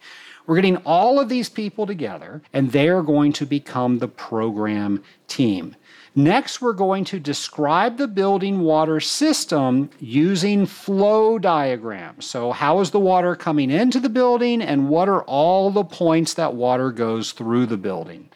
We're 0.45 0.57
getting 0.57 0.75
all 0.83 1.17
of 1.17 1.29
these 1.29 1.47
people 1.47 1.85
together, 1.85 2.41
and 2.51 2.73
they 2.73 2.89
are 2.89 3.01
going 3.01 3.31
to 3.31 3.45
become 3.45 3.99
the 3.99 4.09
program 4.09 5.03
team. 5.29 5.77
Next, 6.15 6.61
we're 6.61 6.73
going 6.73 7.05
to 7.05 7.19
describe 7.21 7.95
the 7.97 8.09
building 8.09 8.59
water 8.59 8.99
system 8.99 9.91
using 10.01 10.65
flow 10.65 11.39
diagrams. 11.39 12.25
So, 12.25 12.51
how 12.51 12.81
is 12.81 12.91
the 12.91 12.99
water 12.99 13.37
coming 13.37 13.71
into 13.71 14.01
the 14.01 14.09
building, 14.09 14.61
and 14.61 14.89
what 14.89 15.07
are 15.07 15.23
all 15.23 15.71
the 15.71 15.85
points 15.85 16.33
that 16.33 16.55
water 16.55 16.91
goes 16.91 17.31
through 17.31 17.67
the 17.67 17.77
building? 17.77 18.27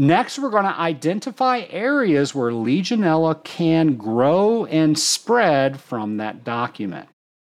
Next, 0.00 0.38
we're 0.38 0.48
going 0.48 0.64
to 0.64 0.80
identify 0.80 1.66
areas 1.68 2.34
where 2.34 2.52
Legionella 2.52 3.44
can 3.44 3.96
grow 3.96 4.64
and 4.64 4.98
spread 4.98 5.78
from 5.78 6.16
that 6.16 6.42
document. 6.42 7.10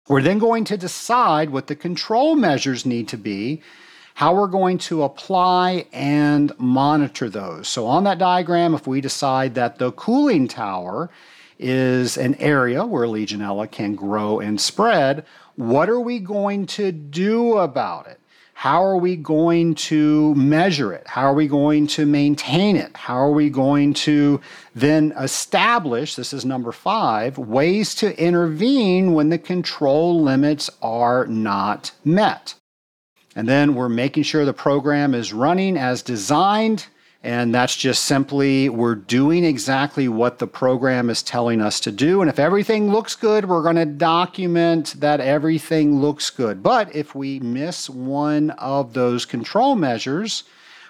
We're 0.08 0.22
then 0.22 0.38
going 0.38 0.64
to 0.66 0.78
decide 0.78 1.50
what 1.50 1.66
the 1.66 1.76
control 1.76 2.36
measures 2.36 2.86
need 2.86 3.08
to 3.08 3.18
be, 3.18 3.64
how 4.14 4.36
we're 4.36 4.46
going 4.46 4.78
to 4.78 5.02
apply 5.02 5.88
and 5.92 6.54
monitor 6.60 7.32
those. 7.32 7.68
So, 7.68 7.88
on 7.88 8.04
that 8.04 8.20
diagram, 8.20 8.76
if 8.76 8.86
we 8.86 9.02
decide 9.02 9.56
that 9.56 9.80
the 9.80 9.92
cooling 9.94 10.48
tower 10.48 11.10
is 11.58 12.16
an 12.16 12.36
area 12.36 12.86
where 12.86 13.08
Legionella 13.08 13.72
can 13.72 13.96
grow 13.96 14.40
and 14.40 14.62
spread, 14.62 15.26
what 15.56 15.90
are 15.90 16.00
we 16.00 16.20
going 16.20 16.68
to 16.68 16.92
do 16.92 17.58
about 17.58 18.06
it? 18.06 18.20
How 18.58 18.86
are 18.86 18.96
we 18.96 19.18
going 19.18 19.76
to 19.76 20.34
measure 20.34 20.94
it? 20.94 21.06
How 21.08 21.24
are 21.24 21.34
we 21.34 21.46
going 21.46 21.88
to 21.88 22.06
maintain 22.06 22.78
it? 22.78 22.96
How 22.96 23.18
are 23.18 23.32
we 23.32 23.50
going 23.50 23.94
to 24.06 24.40
then 24.74 25.14
establish, 25.20 26.16
this 26.16 26.32
is 26.32 26.46
number 26.46 26.72
five, 26.72 27.38
ways 27.38 27.94
to 27.96 28.18
intervene 28.18 29.14
when 29.14 29.28
the 29.28 29.38
control 29.38 30.24
limits 30.24 30.70
are 30.82 31.28
not 31.28 31.92
met? 32.06 32.56
And 33.36 33.48
then 33.48 33.76
we're 33.76 33.90
making 33.90 34.24
sure 34.24 34.46
the 34.46 34.54
program 34.54 35.14
is 35.14 35.34
running 35.34 35.78
as 35.78 36.02
designed 36.02 36.88
and 37.26 37.56
that's 37.56 37.76
just 37.76 38.06
simply 38.06 38.70
we're 38.70 38.94
doing 38.94 39.44
exactly 39.44 40.08
what 40.08 40.38
the 40.38 40.46
program 40.46 41.10
is 41.10 41.24
telling 41.24 41.60
us 41.60 41.80
to 41.80 41.92
do. 41.92 42.22
And 42.22 42.30
if 42.30 42.38
everything 42.38 42.92
looks 42.92 43.16
good, 43.16 43.50
we're 43.50 43.64
going 43.64 43.78
to 43.78 43.86
document 43.86 44.94
that 45.00 45.20
everything 45.20 46.00
looks 46.00 46.30
good. 46.30 46.62
But 46.62 46.96
if 46.96 47.16
we 47.16 47.40
miss 47.40 47.90
one 47.90 48.52
of 48.52 48.94
those 48.94 49.26
control 49.26 49.76
measures, 49.76 50.44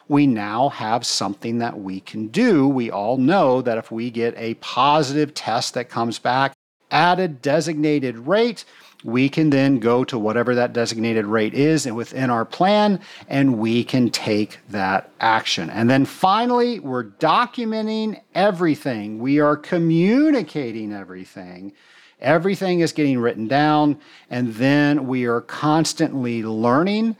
we 0.10 0.28
now 0.28 0.68
have 0.68 1.06
something 1.06 1.60
that 1.60 1.80
we 1.80 2.02
can 2.02 2.28
do. 2.28 2.68
We 2.68 2.92
all 2.92 3.16
know 3.16 3.62
that 3.62 3.78
if 3.78 3.90
we 3.90 4.12
get 4.12 4.34
a 4.36 4.56
positive 4.56 5.34
test 5.34 5.74
that 5.76 5.88
comes 5.88 6.20
back 6.20 6.52
at 6.92 7.18
a 7.18 7.30
designated 7.30 8.18
rate, 8.18 8.66
we 9.06 9.30
can 9.30 9.52
then 9.52 9.78
go 9.78 10.04
to 10.04 10.18
whatever 10.18 10.56
that 10.56 10.74
designated 10.74 11.28
rate 11.28 11.54
is 11.54 11.86
and 11.86 11.96
within 11.96 12.32
our 12.32 12.44
plan, 12.44 13.00
and 13.30 13.60
we 13.60 13.84
can 13.84 14.10
take 14.10 14.58
that 14.70 15.12
action. 15.20 15.70
And 15.70 15.88
then 15.88 16.06
finally, 16.06 16.80
we're 16.80 17.04
documenting 17.04 18.20
everything, 18.34 19.20
we 19.20 19.40
are 19.40 19.56
communicating 19.56 20.92
everything. 20.92 21.72
Everything 22.20 22.80
is 22.80 22.94
getting 22.94 23.20
written 23.20 23.48
down, 23.48 24.00
and 24.30 24.56
then 24.56 25.06
we 25.06 25.26
are 25.26 25.42
constantly 25.42 26.42
learning 26.42 27.16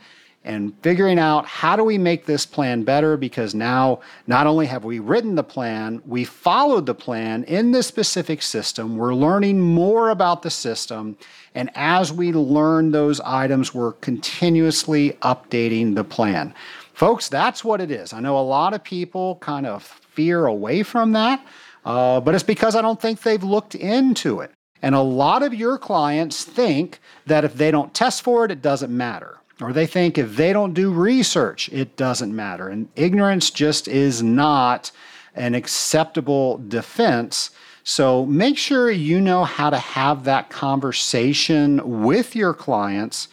and 0.46 0.72
figuring 0.82 1.18
out 1.18 1.44
how 1.44 1.76
do 1.76 1.82
we 1.82 1.98
make 1.98 2.24
this 2.24 2.46
plan 2.46 2.84
better 2.84 3.16
because 3.16 3.54
now 3.54 4.00
not 4.26 4.46
only 4.46 4.66
have 4.66 4.84
we 4.84 5.00
written 5.00 5.34
the 5.34 5.42
plan, 5.42 6.00
we 6.06 6.24
followed 6.24 6.86
the 6.86 6.94
plan 6.94 7.44
in 7.44 7.72
this 7.72 7.86
specific 7.86 8.40
system. 8.40 8.96
We're 8.96 9.14
learning 9.14 9.60
more 9.60 10.10
about 10.10 10.42
the 10.42 10.50
system. 10.50 11.18
And 11.54 11.70
as 11.74 12.12
we 12.12 12.32
learn 12.32 12.92
those 12.92 13.20
items, 13.20 13.74
we're 13.74 13.92
continuously 13.94 15.18
updating 15.22 15.94
the 15.94 16.04
plan. 16.04 16.54
Folks, 16.94 17.28
that's 17.28 17.64
what 17.64 17.80
it 17.80 17.90
is. 17.90 18.12
I 18.12 18.20
know 18.20 18.38
a 18.38 18.40
lot 18.40 18.72
of 18.72 18.82
people 18.82 19.36
kind 19.36 19.66
of 19.66 19.82
fear 19.82 20.46
away 20.46 20.82
from 20.82 21.12
that, 21.12 21.44
uh, 21.84 22.20
but 22.20 22.34
it's 22.34 22.44
because 22.44 22.74
I 22.74 22.82
don't 22.82 23.00
think 23.00 23.20
they've 23.20 23.42
looked 23.42 23.74
into 23.74 24.40
it. 24.40 24.52
And 24.80 24.94
a 24.94 25.00
lot 25.00 25.42
of 25.42 25.52
your 25.52 25.76
clients 25.76 26.44
think 26.44 27.00
that 27.26 27.44
if 27.44 27.54
they 27.54 27.70
don't 27.70 27.92
test 27.92 28.22
for 28.22 28.44
it, 28.44 28.50
it 28.50 28.62
doesn't 28.62 28.94
matter. 28.94 29.38
Or 29.60 29.72
they 29.72 29.86
think 29.86 30.18
if 30.18 30.36
they 30.36 30.52
don't 30.52 30.74
do 30.74 30.92
research, 30.92 31.68
it 31.70 31.96
doesn't 31.96 32.34
matter. 32.34 32.68
And 32.68 32.88
ignorance 32.94 33.50
just 33.50 33.88
is 33.88 34.22
not 34.22 34.90
an 35.34 35.54
acceptable 35.54 36.58
defense. 36.68 37.50
So 37.82 38.26
make 38.26 38.58
sure 38.58 38.90
you 38.90 39.20
know 39.20 39.44
how 39.44 39.70
to 39.70 39.78
have 39.78 40.24
that 40.24 40.50
conversation 40.50 42.02
with 42.02 42.36
your 42.36 42.52
clients 42.52 43.28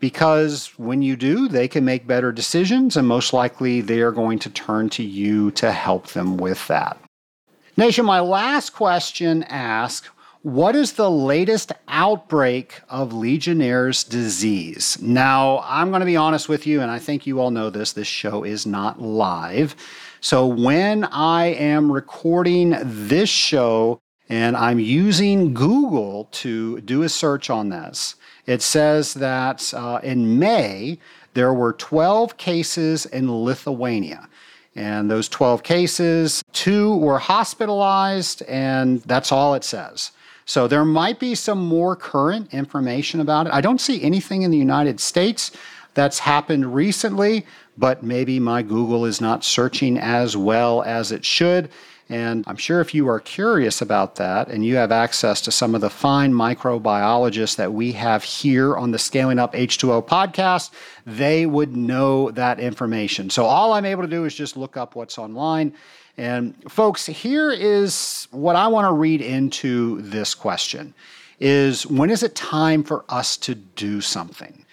because 0.00 0.68
when 0.78 1.02
you 1.02 1.16
do, 1.16 1.48
they 1.48 1.68
can 1.68 1.84
make 1.84 2.06
better 2.06 2.30
decisions, 2.30 2.96
and 2.96 3.06
most 3.06 3.32
likely 3.32 3.80
they 3.80 4.00
are 4.00 4.12
going 4.12 4.38
to 4.40 4.50
turn 4.50 4.88
to 4.90 5.02
you 5.02 5.50
to 5.52 5.72
help 5.72 6.08
them 6.08 6.36
with 6.36 6.66
that. 6.68 6.98
Nation, 7.76 8.04
my 8.04 8.20
last 8.20 8.70
question 8.70 9.42
asks 9.44 10.08
what 10.42 10.76
is 10.76 10.92
the 10.92 11.10
latest 11.10 11.72
outbreak 11.88 12.80
of 12.88 13.12
Legionnaire's 13.12 14.04
disease? 14.04 14.96
Now, 15.02 15.60
I'm 15.64 15.90
going 15.90 16.00
to 16.00 16.06
be 16.06 16.16
honest 16.16 16.48
with 16.48 16.66
you, 16.66 16.80
and 16.80 16.90
I 16.90 16.98
think 16.98 17.26
you 17.26 17.40
all 17.40 17.50
know 17.50 17.70
this 17.70 17.92
this 17.92 18.06
show 18.06 18.44
is 18.44 18.66
not 18.66 19.02
live. 19.02 19.74
So, 20.20 20.46
when 20.46 21.04
I 21.04 21.46
am 21.46 21.90
recording 21.90 22.76
this 22.82 23.28
show 23.28 24.00
and 24.28 24.56
I'm 24.56 24.78
using 24.78 25.54
Google 25.54 26.28
to 26.32 26.80
do 26.82 27.02
a 27.02 27.08
search 27.08 27.50
on 27.50 27.70
this, 27.70 28.14
it 28.46 28.62
says 28.62 29.14
that 29.14 29.72
uh, 29.74 30.00
in 30.02 30.38
May, 30.38 30.98
there 31.34 31.52
were 31.52 31.72
12 31.72 32.36
cases 32.36 33.06
in 33.06 33.44
Lithuania. 33.44 34.28
And 34.76 35.10
those 35.10 35.28
12 35.28 35.64
cases, 35.64 36.44
two 36.52 36.96
were 36.98 37.18
hospitalized, 37.18 38.42
and 38.42 39.02
that's 39.02 39.32
all 39.32 39.54
it 39.54 39.64
says. 39.64 40.12
So 40.48 40.66
there 40.66 40.86
might 40.86 41.20
be 41.20 41.34
some 41.34 41.58
more 41.58 41.94
current 41.94 42.54
information 42.54 43.20
about 43.20 43.46
it. 43.46 43.52
I 43.52 43.60
don't 43.60 43.82
see 43.82 44.02
anything 44.02 44.40
in 44.40 44.50
the 44.50 44.56
United 44.56 44.98
States 44.98 45.52
that's 45.92 46.20
happened 46.20 46.74
recently, 46.74 47.44
but 47.76 48.02
maybe 48.02 48.40
my 48.40 48.62
Google 48.62 49.04
is 49.04 49.20
not 49.20 49.44
searching 49.44 49.98
as 49.98 50.38
well 50.38 50.82
as 50.84 51.12
it 51.12 51.22
should. 51.22 51.68
And 52.08 52.44
I'm 52.46 52.56
sure 52.56 52.80
if 52.80 52.94
you 52.94 53.06
are 53.10 53.20
curious 53.20 53.82
about 53.82 54.14
that 54.14 54.48
and 54.48 54.64
you 54.64 54.76
have 54.76 54.90
access 54.90 55.42
to 55.42 55.50
some 55.50 55.74
of 55.74 55.82
the 55.82 55.90
fine 55.90 56.32
microbiologists 56.32 57.56
that 57.56 57.74
we 57.74 57.92
have 57.92 58.24
here 58.24 58.74
on 58.74 58.90
the 58.90 58.98
Scaling 58.98 59.38
Up 59.38 59.52
H2O 59.52 60.06
podcast, 60.06 60.70
they 61.04 61.44
would 61.44 61.76
know 61.76 62.30
that 62.30 62.58
information. 62.58 63.28
So 63.28 63.44
all 63.44 63.74
I'm 63.74 63.84
able 63.84 64.00
to 64.00 64.08
do 64.08 64.24
is 64.24 64.34
just 64.34 64.56
look 64.56 64.78
up 64.78 64.96
what's 64.96 65.18
online 65.18 65.74
and 66.18 66.54
folks, 66.70 67.06
here 67.06 67.50
is 67.50 68.26
what 68.32 68.56
I 68.56 68.66
want 68.66 68.88
to 68.88 68.92
read 68.92 69.20
into 69.20 70.02
this 70.02 70.34
question 70.34 70.92
is 71.40 71.86
when 71.86 72.10
is 72.10 72.24
it 72.24 72.34
time 72.34 72.82
for 72.82 73.04
us 73.08 73.36
to 73.36 73.54
do 73.54 74.00
something? 74.00 74.64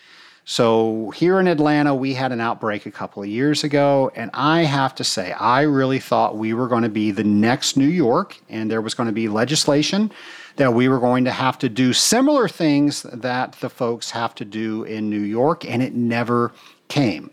So 0.47 1.11
here 1.11 1.39
in 1.39 1.47
Atlanta, 1.47 1.93
we 1.93 2.13
had 2.13 2.31
an 2.31 2.41
outbreak 2.41 2.85
a 2.85 2.91
couple 2.91 3.23
of 3.23 3.29
years 3.29 3.63
ago, 3.63 4.11
and 4.15 4.29
I 4.33 4.61
have 4.61 4.93
to 4.95 5.03
say, 5.03 5.31
I 5.33 5.61
really 5.61 5.99
thought 5.99 6.37
we 6.37 6.53
were 6.53 6.67
going 6.67 6.83
to 6.83 6.89
be 6.89 7.09
the 7.09 7.23
next 7.23 7.77
New 7.77 7.87
York, 7.87 8.39
and 8.49 8.69
there 8.69 8.81
was 8.81 8.93
going 8.93 9.07
to 9.07 9.13
be 9.13 9.27
legislation 9.27 10.11
that 10.57 10.73
we 10.73 10.87
were 10.87 10.99
going 10.99 11.25
to 11.25 11.31
have 11.31 11.57
to 11.59 11.69
do 11.69 11.93
similar 11.93 12.47
things 12.47 13.03
that 13.03 13.53
the 13.53 13.69
folks 13.69 14.11
have 14.11 14.35
to 14.35 14.45
do 14.45 14.83
in 14.83 15.09
New 15.09 15.21
York, 15.21 15.65
and 15.65 15.81
it 15.81 15.93
never 15.93 16.51
came. 16.89 17.31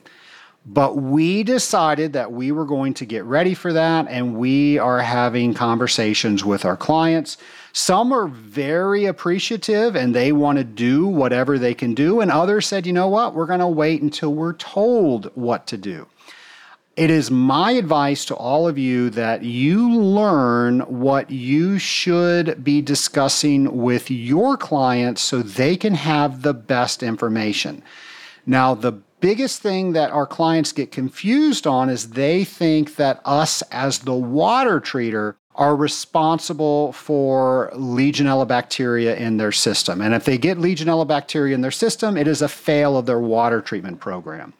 But 0.65 0.97
we 0.97 1.43
decided 1.43 2.13
that 2.13 2.31
we 2.31 2.53
were 2.53 2.65
going 2.65 2.95
to 2.95 3.05
get 3.05 3.25
ready 3.25 3.53
for 3.53 3.73
that, 3.73 4.07
and 4.09 4.37
we 4.37 4.79
are 4.79 5.01
having 5.01 5.55
conversations 5.55 6.45
with 6.45 6.65
our 6.65 6.77
clients. 6.77 7.37
Some 7.73 8.13
are 8.13 8.29
very 8.29 9.07
appreciative 9.07 9.97
and 9.97 10.15
they 10.15 10.31
want 10.31 10.59
to 10.59 10.65
do 10.65 11.07
whatever 11.07 11.59
they 11.59 11.75
can 11.75 11.95
do, 11.95 12.21
and 12.21 12.31
others 12.31 12.67
said, 12.67 12.87
you 12.87 12.93
know 12.93 13.09
what, 13.09 13.35
we're 13.35 13.47
going 13.47 13.61
to 13.61 13.67
wait 13.67 14.03
until 14.03 14.33
we're 14.35 14.53
told 14.53 15.33
what 15.35 15.67
to 15.69 15.77
do. 15.77 16.07
It 16.95 17.11
is 17.11 17.31
my 17.31 17.73
advice 17.73 18.27
to 18.27 18.35
all 18.35 18.69
of 18.69 18.77
you 18.77 19.09
that 19.11 19.43
you 19.43 19.91
learn 19.99 20.81
what 20.81 21.31
you 21.31 21.79
should 21.79 22.63
be 22.63 22.83
discussing 22.83 23.79
with 23.79 24.11
your 24.11 24.59
clients 24.59 25.23
so 25.23 25.41
they 25.41 25.77
can 25.77 25.95
have 25.95 26.43
the 26.43 26.53
best 26.53 27.03
information. 27.03 27.83
Now, 28.45 28.75
the 28.75 29.01
biggest 29.23 29.63
thing 29.63 29.93
that 29.93 30.11
our 30.11 30.27
clients 30.27 30.73
get 30.73 30.93
confused 30.93 31.67
on 31.67 31.89
is 31.89 32.11
they 32.11 32.45
think 32.45 32.97
that 32.97 33.23
us 33.25 33.63
as 33.71 34.01
the 34.01 34.15
water 34.15 34.81
treater 34.81 35.37
are 35.55 35.77
responsible 35.77 36.93
for 36.93 37.71
Legionella 37.75 38.49
bacteria 38.49 39.15
in 39.17 39.37
their 39.37 39.53
system. 39.53 40.01
And 40.01 40.13
if 40.13 40.25
they 40.25 40.39
get 40.39 40.59
Legionella 40.59 41.07
bacteria 41.07 41.55
in 41.55 41.61
their 41.61 41.71
system, 41.71 42.17
it 42.17 42.27
is 42.27 42.43
a 42.43 42.49
fail 42.49 42.97
of 42.97 43.07
their 43.07 43.21
water 43.21 43.61
treatment 43.61 44.01
program. 44.01 44.55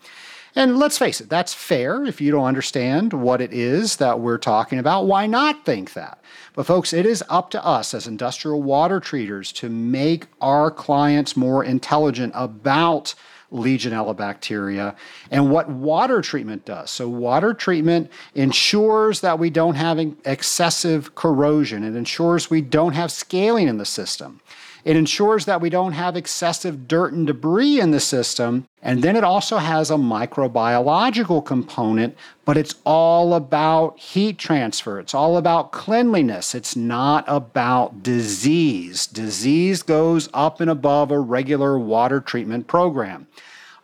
And 0.55 0.79
let's 0.79 0.99
face 0.99 1.21
it, 1.21 1.31
that's 1.31 1.55
fair. 1.55 2.05
If 2.05 2.21
you 2.21 2.31
don't 2.31 2.45
understand 2.45 3.15
what 3.15 3.41
it 3.41 3.55
is 3.55 3.97
that 3.97 4.21
we're 4.21 4.39
talking 4.39 4.79
about, 4.79 5.07
why 5.07 5.27
not 5.27 5.65
think 5.65 5.95
that? 5.95 6.23
But, 6.55 6.67
folks, 6.67 6.93
it 6.93 7.07
is 7.07 7.25
up 7.31 7.51
to 7.51 7.65
us 7.65 7.95
as 7.95 8.07
industrial 8.07 8.63
water 8.63 9.01
treaters 9.01 9.51
to 9.53 9.71
make 9.71 10.27
our 10.43 10.71
clients 10.71 11.37
more 11.39 11.65
intelligent 11.65 12.33
about 12.37 13.15
Legionella 13.53 14.17
bacteria, 14.17 14.97
and 15.31 15.51
what 15.51 15.69
water 15.69 16.21
treatment 16.23 16.65
does. 16.65 16.91
So, 16.91 17.09
water 17.09 17.53
treatment 17.53 18.11
ensures 18.35 19.21
that 19.21 19.39
we 19.39 19.51
don't 19.51 19.75
have 19.75 19.99
excessive 20.25 21.15
corrosion, 21.15 21.85
it 21.85 21.95
ensures 21.95 22.51
we 22.51 22.63
don't 22.63 22.95
have 22.95 23.13
scaling 23.13 23.69
in 23.69 23.79
the 23.79 23.85
system. 23.85 24.41
It 24.85 24.97
ensures 24.97 25.45
that 25.45 25.61
we 25.61 25.71
don't 25.71 25.93
have 25.93 26.17
excessive 26.17 26.89
dirt 26.89 27.13
and 27.13 27.27
debris 27.27 27.81
in 27.81 27.93
the 27.93 28.01
system. 28.01 28.67
And 28.83 29.03
then 29.03 29.15
it 29.15 29.23
also 29.23 29.59
has 29.59 29.91
a 29.91 29.95
microbiological 29.95 31.47
component, 31.47 32.17
but 32.45 32.57
it's 32.57 32.75
all 32.85 33.35
about 33.35 33.99
heat 34.01 34.39
transfer. 34.39 34.99
It's 34.99 35.15
all 35.15 35.37
about 35.37 35.71
cleanliness. 35.71 36.53
It's 36.53 36.75
not 36.75 37.25
about 37.29 38.03
disease. 38.03 39.07
Disease 39.07 39.85
goes 39.85 40.29
up 40.35 40.61
and 40.61 40.69
above 40.69 41.13
a 41.13 41.21
regular 41.21 41.79
water 41.79 42.21
treatment 42.21 42.67
program. 42.67 43.29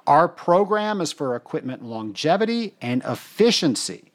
Our 0.04 0.26
program 0.26 1.00
is 1.00 1.12
for 1.12 1.36
equipment 1.36 1.84
longevity 1.84 2.74
and 2.80 3.04
efficiency, 3.04 4.10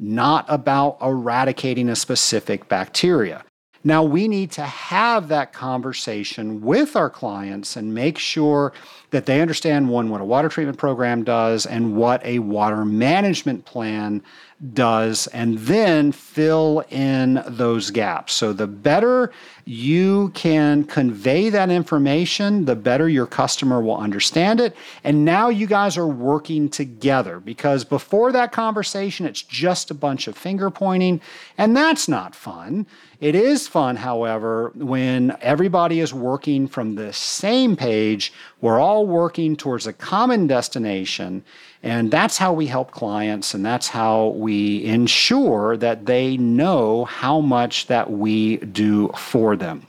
not 0.00 0.46
about 0.48 0.96
eradicating 1.00 1.88
a 1.88 1.94
specific 1.94 2.68
bacteria. 2.68 3.44
Now, 3.86 4.02
we 4.02 4.28
need 4.28 4.50
to 4.52 4.62
have 4.62 5.28
that 5.28 5.52
conversation 5.52 6.62
with 6.62 6.96
our 6.96 7.10
clients 7.10 7.76
and 7.76 7.94
make 7.94 8.16
sure 8.16 8.72
that 9.10 9.26
they 9.26 9.42
understand 9.42 9.90
one, 9.90 10.08
what 10.08 10.22
a 10.22 10.24
water 10.24 10.48
treatment 10.48 10.78
program 10.78 11.22
does 11.22 11.66
and 11.66 11.94
what 11.94 12.24
a 12.24 12.38
water 12.38 12.86
management 12.86 13.66
plan 13.66 14.22
does, 14.72 15.26
and 15.28 15.58
then 15.58 16.12
fill 16.12 16.84
in 16.90 17.42
those 17.46 17.90
gaps. 17.90 18.32
So, 18.32 18.52
the 18.52 18.66
better 18.66 19.32
you 19.64 20.30
can 20.34 20.84
convey 20.84 21.48
that 21.48 21.70
information, 21.70 22.64
the 22.66 22.76
better 22.76 23.08
your 23.08 23.26
customer 23.26 23.80
will 23.80 23.96
understand 23.96 24.60
it. 24.60 24.76
And 25.02 25.24
now 25.24 25.48
you 25.48 25.66
guys 25.66 25.96
are 25.96 26.06
working 26.06 26.68
together 26.68 27.40
because 27.40 27.84
before 27.84 28.30
that 28.32 28.52
conversation, 28.52 29.26
it's 29.26 29.42
just 29.42 29.90
a 29.90 29.94
bunch 29.94 30.28
of 30.28 30.36
finger 30.36 30.70
pointing, 30.70 31.20
and 31.56 31.76
that's 31.76 32.08
not 32.08 32.34
fun. 32.34 32.86
It 33.20 33.34
is 33.34 33.66
fun, 33.66 33.96
however, 33.96 34.70
when 34.74 35.36
everybody 35.40 36.00
is 36.00 36.12
working 36.12 36.68
from 36.68 36.94
the 36.94 37.12
same 37.12 37.74
page. 37.74 38.32
We're 38.60 38.78
all 38.78 39.06
working 39.06 39.56
towards 39.56 39.86
a 39.86 39.94
common 39.94 40.46
destination. 40.46 41.42
And 41.84 42.10
that's 42.10 42.38
how 42.38 42.54
we 42.54 42.66
help 42.66 42.92
clients, 42.92 43.52
and 43.52 43.62
that's 43.62 43.88
how 43.88 44.28
we 44.28 44.82
ensure 44.86 45.76
that 45.76 46.06
they 46.06 46.38
know 46.38 47.04
how 47.04 47.42
much 47.42 47.88
that 47.88 48.10
we 48.10 48.56
do 48.56 49.10
for 49.14 49.54
them. 49.54 49.86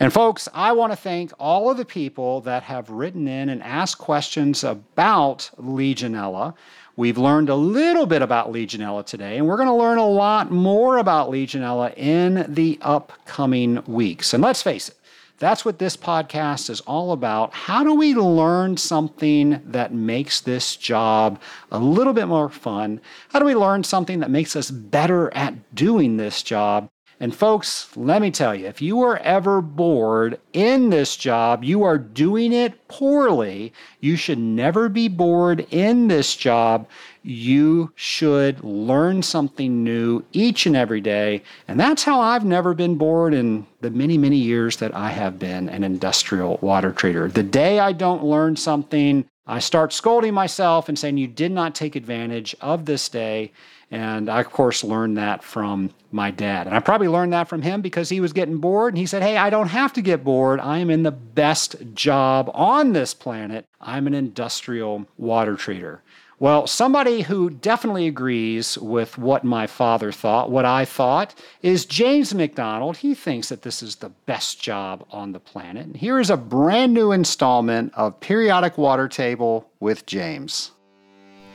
And 0.00 0.12
folks, 0.12 0.48
I 0.52 0.72
want 0.72 0.92
to 0.92 0.96
thank 0.96 1.30
all 1.38 1.70
of 1.70 1.76
the 1.76 1.84
people 1.84 2.40
that 2.40 2.64
have 2.64 2.90
written 2.90 3.28
in 3.28 3.48
and 3.48 3.62
asked 3.62 3.98
questions 3.98 4.64
about 4.64 5.48
Legionella. 5.56 6.54
We've 6.96 7.16
learned 7.16 7.48
a 7.48 7.54
little 7.54 8.06
bit 8.06 8.22
about 8.22 8.52
Legionella 8.52 9.06
today, 9.06 9.38
and 9.38 9.46
we're 9.46 9.56
going 9.56 9.68
to 9.68 9.74
learn 9.74 9.98
a 9.98 10.08
lot 10.08 10.50
more 10.50 10.98
about 10.98 11.30
Legionella 11.30 11.96
in 11.96 12.44
the 12.52 12.76
upcoming 12.82 13.84
weeks. 13.86 14.34
And 14.34 14.42
let's 14.42 14.62
face 14.62 14.88
it, 14.88 14.96
That's 15.40 15.64
what 15.64 15.78
this 15.78 15.96
podcast 15.96 16.68
is 16.68 16.82
all 16.82 17.12
about. 17.12 17.54
How 17.54 17.82
do 17.82 17.94
we 17.94 18.14
learn 18.14 18.76
something 18.76 19.62
that 19.64 19.92
makes 19.92 20.42
this 20.42 20.76
job 20.76 21.40
a 21.72 21.78
little 21.78 22.12
bit 22.12 22.28
more 22.28 22.50
fun? 22.50 23.00
How 23.30 23.38
do 23.38 23.46
we 23.46 23.54
learn 23.54 23.82
something 23.82 24.20
that 24.20 24.30
makes 24.30 24.54
us 24.54 24.70
better 24.70 25.32
at 25.34 25.74
doing 25.74 26.18
this 26.18 26.42
job? 26.42 26.90
And 27.22 27.34
folks, 27.34 27.94
let 27.96 28.20
me 28.20 28.30
tell 28.30 28.54
you, 28.54 28.66
if 28.66 28.82
you 28.82 29.00
are 29.00 29.16
ever 29.18 29.62
bored 29.62 30.38
in 30.52 30.90
this 30.90 31.16
job, 31.16 31.64
you 31.64 31.84
are 31.84 31.98
doing 31.98 32.52
it 32.52 32.86
poorly. 32.88 33.72
You 34.00 34.16
should 34.16 34.38
never 34.38 34.90
be 34.90 35.08
bored 35.08 35.66
in 35.70 36.08
this 36.08 36.36
job. 36.36 36.86
You 37.22 37.92
should 37.96 38.64
learn 38.64 39.22
something 39.22 39.84
new 39.84 40.24
each 40.32 40.66
and 40.66 40.74
every 40.74 41.00
day. 41.00 41.42
And 41.68 41.78
that's 41.78 42.04
how 42.04 42.20
I've 42.20 42.44
never 42.44 42.72
been 42.72 42.96
bored 42.96 43.34
in 43.34 43.66
the 43.80 43.90
many, 43.90 44.16
many 44.16 44.38
years 44.38 44.76
that 44.78 44.94
I 44.94 45.10
have 45.10 45.38
been 45.38 45.68
an 45.68 45.84
industrial 45.84 46.58
water 46.62 46.92
treater. 46.92 47.32
The 47.32 47.42
day 47.42 47.78
I 47.78 47.92
don't 47.92 48.24
learn 48.24 48.56
something, 48.56 49.26
I 49.46 49.58
start 49.58 49.92
scolding 49.92 50.32
myself 50.32 50.88
and 50.88 50.98
saying, 50.98 51.18
You 51.18 51.26
did 51.26 51.52
not 51.52 51.74
take 51.74 51.96
advantage 51.96 52.54
of 52.60 52.84
this 52.86 53.08
day. 53.08 53.52
And 53.90 54.30
I, 54.30 54.40
of 54.40 54.50
course, 54.50 54.84
learned 54.84 55.16
that 55.16 55.42
from 55.42 55.90
my 56.12 56.30
dad. 56.30 56.68
And 56.68 56.76
I 56.76 56.80
probably 56.80 57.08
learned 57.08 57.32
that 57.32 57.48
from 57.48 57.62
him 57.62 57.82
because 57.82 58.08
he 58.08 58.20
was 58.20 58.32
getting 58.32 58.58
bored. 58.58 58.94
And 58.94 58.98
he 58.98 59.06
said, 59.06 59.22
Hey, 59.22 59.36
I 59.36 59.50
don't 59.50 59.68
have 59.68 59.92
to 59.94 60.02
get 60.02 60.22
bored. 60.22 60.60
I 60.60 60.78
am 60.78 60.90
in 60.90 61.02
the 61.02 61.10
best 61.10 61.76
job 61.94 62.50
on 62.54 62.92
this 62.92 63.12
planet. 63.12 63.66
I'm 63.80 64.06
an 64.06 64.14
industrial 64.14 65.06
water 65.18 65.56
treater. 65.56 65.98
Well, 66.40 66.66
somebody 66.66 67.20
who 67.20 67.50
definitely 67.50 68.06
agrees 68.06 68.78
with 68.78 69.18
what 69.18 69.44
my 69.44 69.66
father 69.66 70.10
thought, 70.10 70.50
what 70.50 70.64
I 70.64 70.86
thought, 70.86 71.34
is 71.60 71.84
James 71.84 72.34
McDonald. 72.34 72.96
He 72.96 73.14
thinks 73.14 73.50
that 73.50 73.60
this 73.60 73.82
is 73.82 73.96
the 73.96 74.08
best 74.24 74.58
job 74.58 75.04
on 75.10 75.32
the 75.32 75.38
planet. 75.38 75.84
And 75.84 75.94
here 75.94 76.18
is 76.18 76.30
a 76.30 76.38
brand 76.38 76.94
new 76.94 77.12
installment 77.12 77.92
of 77.94 78.18
Periodic 78.20 78.78
Water 78.78 79.06
Table 79.06 79.70
with 79.80 80.06
James. 80.06 80.70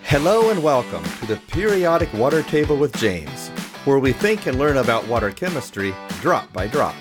Hello 0.03 0.51
and 0.51 0.61
welcome 0.61 1.03
to 1.19 1.25
the 1.25 1.37
Periodic 1.47 2.13
Water 2.13 2.43
Table 2.43 2.77
with 2.77 2.95
James, 2.97 3.47
where 3.85 3.97
we 3.97 4.13
think 4.13 4.45
and 4.45 4.59
learn 4.59 4.77
about 4.77 5.07
water 5.07 5.31
chemistry 5.31 5.95
drop 6.21 6.53
by 6.53 6.67
drop. 6.67 6.93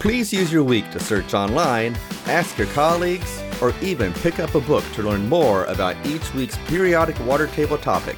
Please 0.00 0.32
use 0.32 0.52
your 0.52 0.64
week 0.64 0.90
to 0.90 0.98
search 0.98 1.34
online, 1.34 1.96
ask 2.26 2.58
your 2.58 2.66
colleagues, 2.72 3.40
or 3.62 3.72
even 3.80 4.12
pick 4.14 4.40
up 4.40 4.56
a 4.56 4.60
book 4.60 4.84
to 4.92 5.02
learn 5.02 5.28
more 5.28 5.64
about 5.66 5.96
each 6.04 6.34
week's 6.34 6.58
periodic 6.66 7.18
water 7.24 7.46
table 7.46 7.78
topic. 7.78 8.16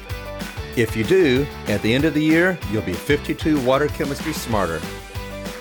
If 0.75 0.95
you 0.95 1.03
do, 1.03 1.47
at 1.67 1.81
the 1.83 1.93
end 1.93 2.03
of 2.03 2.15
the 2.15 2.23
year, 2.23 2.59
you'll 2.71 2.81
be 2.81 2.93
52 2.93 3.63
water 3.63 3.87
chemistry 3.87 4.33
smarter. 4.33 4.81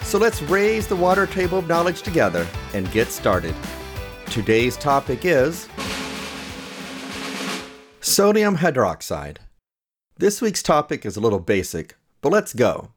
So 0.03 0.19
let's 0.19 0.43
raise 0.43 0.87
the 0.87 0.97
water 0.97 1.27
table 1.27 1.59
of 1.59 1.69
knowledge 1.69 2.03
together 2.03 2.47
and 2.73 2.91
get 2.91 3.09
started. 3.09 3.55
Today's 4.27 4.77
topic 4.77 5.25
is 5.25 5.69
Sodium 8.01 8.57
hydroxide. 8.59 9.37
This 10.17 10.41
week's 10.41 10.63
topic 10.63 11.05
is 11.05 11.17
a 11.17 11.21
little 11.21 11.41
basic, 11.41 11.97
but 12.23 12.33
let's 12.33 12.55
go. 12.55 12.93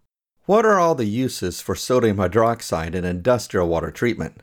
What 0.45 0.65
are 0.65 0.79
all 0.79 0.95
the 0.95 1.05
uses 1.05 1.59
for 1.59 1.75
sodium 1.75 2.17
hydroxide 2.17 2.95
in 2.95 3.03
industrial 3.03 3.67
water 3.67 3.91
treatment? 3.91 4.41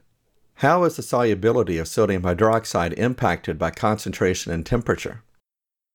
How 0.58 0.84
is 0.84 0.94
the 0.96 1.02
solubility 1.02 1.78
of 1.78 1.88
sodium 1.88 2.22
hydroxide 2.22 2.92
impacted 2.96 3.58
by 3.58 3.70
concentration 3.70 4.52
and 4.52 4.64
temperature? 4.64 5.22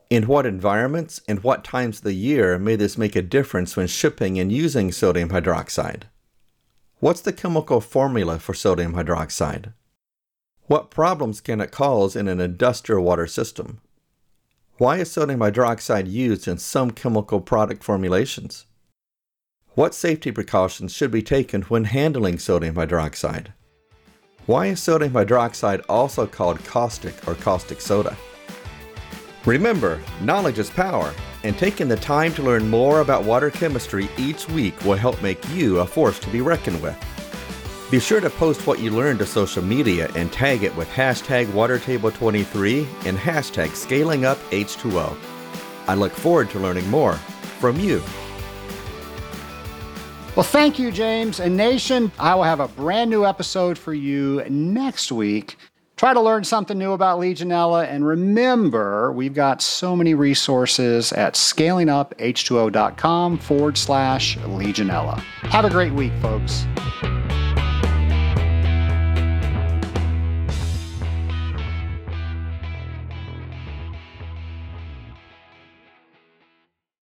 In 0.10 0.28
what 0.28 0.46
environments 0.46 1.22
and 1.30 1.42
what 1.44 1.64
times 1.64 2.00
of 2.00 2.04
the 2.04 2.14
year 2.14 2.60
may 2.60 2.76
this 2.76 2.98
make 2.98 3.16
a 3.16 3.22
difference 3.22 3.78
when 3.78 3.88
shipping 3.88 4.38
and 4.38 4.52
using 4.52 4.92
sodium 4.92 5.30
hydroxide? 5.30 6.04
What's 7.00 7.22
the 7.22 7.32
chemical 7.32 7.80
formula 7.80 8.38
for 8.40 8.54
sodium 8.54 8.96
hydroxide? 8.96 9.74
What 10.64 10.92
problems 10.92 11.40
can 11.40 11.62
it 11.62 11.72
cause 11.72 12.16
in 12.16 12.28
an 12.28 12.42
industrial 12.42 13.04
water 13.04 13.28
system? 13.28 13.80
Why 14.78 14.98
is 14.98 15.12
sodium 15.12 15.40
hydroxide 15.40 16.12
used 16.12 16.48
in 16.50 16.58
some 16.58 16.92
chemical 16.92 17.40
product 17.40 17.84
formulations? 17.84 18.66
What 19.76 19.96
safety 19.96 20.32
precautions 20.32 20.92
should 20.92 21.12
be 21.12 21.22
taken 21.22 21.62
when 21.64 21.86
handling 21.86 22.40
sodium 22.40 22.76
hydroxide? 22.76 23.54
Why 24.50 24.66
is 24.66 24.80
sodium 24.80 25.14
hydroxide 25.14 25.84
also 25.88 26.26
called 26.26 26.66
caustic 26.66 27.14
or 27.28 27.36
caustic 27.36 27.80
soda? 27.80 28.18
Remember, 29.46 30.02
knowledge 30.22 30.58
is 30.58 30.72
power, 30.72 31.14
and 31.44 31.56
taking 31.56 31.88
the 31.88 31.98
time 31.98 32.34
to 32.34 32.42
learn 32.42 32.68
more 32.68 33.02
about 33.02 33.26
water 33.26 33.52
chemistry 33.52 34.10
each 34.18 34.50
week 34.50 34.74
will 34.84 34.96
help 34.96 35.22
make 35.22 35.38
you 35.50 35.82
a 35.82 35.86
force 35.86 36.18
to 36.22 36.32
be 36.32 36.42
reckoned 36.42 36.82
with. 36.82 36.98
Be 37.92 38.00
sure 38.00 38.22
to 38.22 38.30
post 38.32 38.66
what 38.66 38.80
you 38.80 38.90
learned 38.90 39.20
to 39.20 39.28
social 39.28 39.62
media 39.62 40.10
and 40.16 40.34
tag 40.34 40.64
it 40.64 40.76
with 40.76 40.88
hashtag 40.88 41.46
WaterTable23 41.52 43.06
and 43.06 43.20
hashtag 43.20 43.68
ScalingUpH2O. 43.68 45.16
I 45.88 45.94
look 45.94 46.12
forward 46.12 46.50
to 46.50 46.60
learning 46.60 46.90
more 46.90 47.14
from 47.60 47.80
you. 47.80 48.02
Well, 50.40 50.48
thank 50.48 50.80
you, 50.80 50.90
James. 50.90 51.42
And 51.42 51.58
Nation, 51.58 52.14
I 52.18 52.34
will 52.34 52.44
have 52.44 52.62
a 52.62 52.70
brand 52.70 53.10
new 53.10 53.26
episode 53.26 53.78
for 53.78 53.94
you 53.94 54.42
next 54.48 55.12
week. 55.12 55.58
Try 55.98 56.14
to 56.14 56.22
learn 56.22 56.46
something 56.46 56.78
new 56.78 56.94
about 56.94 57.20
Legionella. 57.20 57.86
And 57.86 58.08
remember, 58.08 59.12
we've 59.12 59.34
got 59.34 59.62
so 59.62 59.98
many 59.98 60.14
resources 60.14 61.12
at 61.12 61.34
scalinguph2o.com 61.34 63.38
forward 63.38 63.78
slash 63.78 64.38
Legionella. 64.38 65.20
Have 65.20 65.66
a 65.66 65.70
great 65.70 65.92
week, 65.92 66.14
folks. 66.22 66.66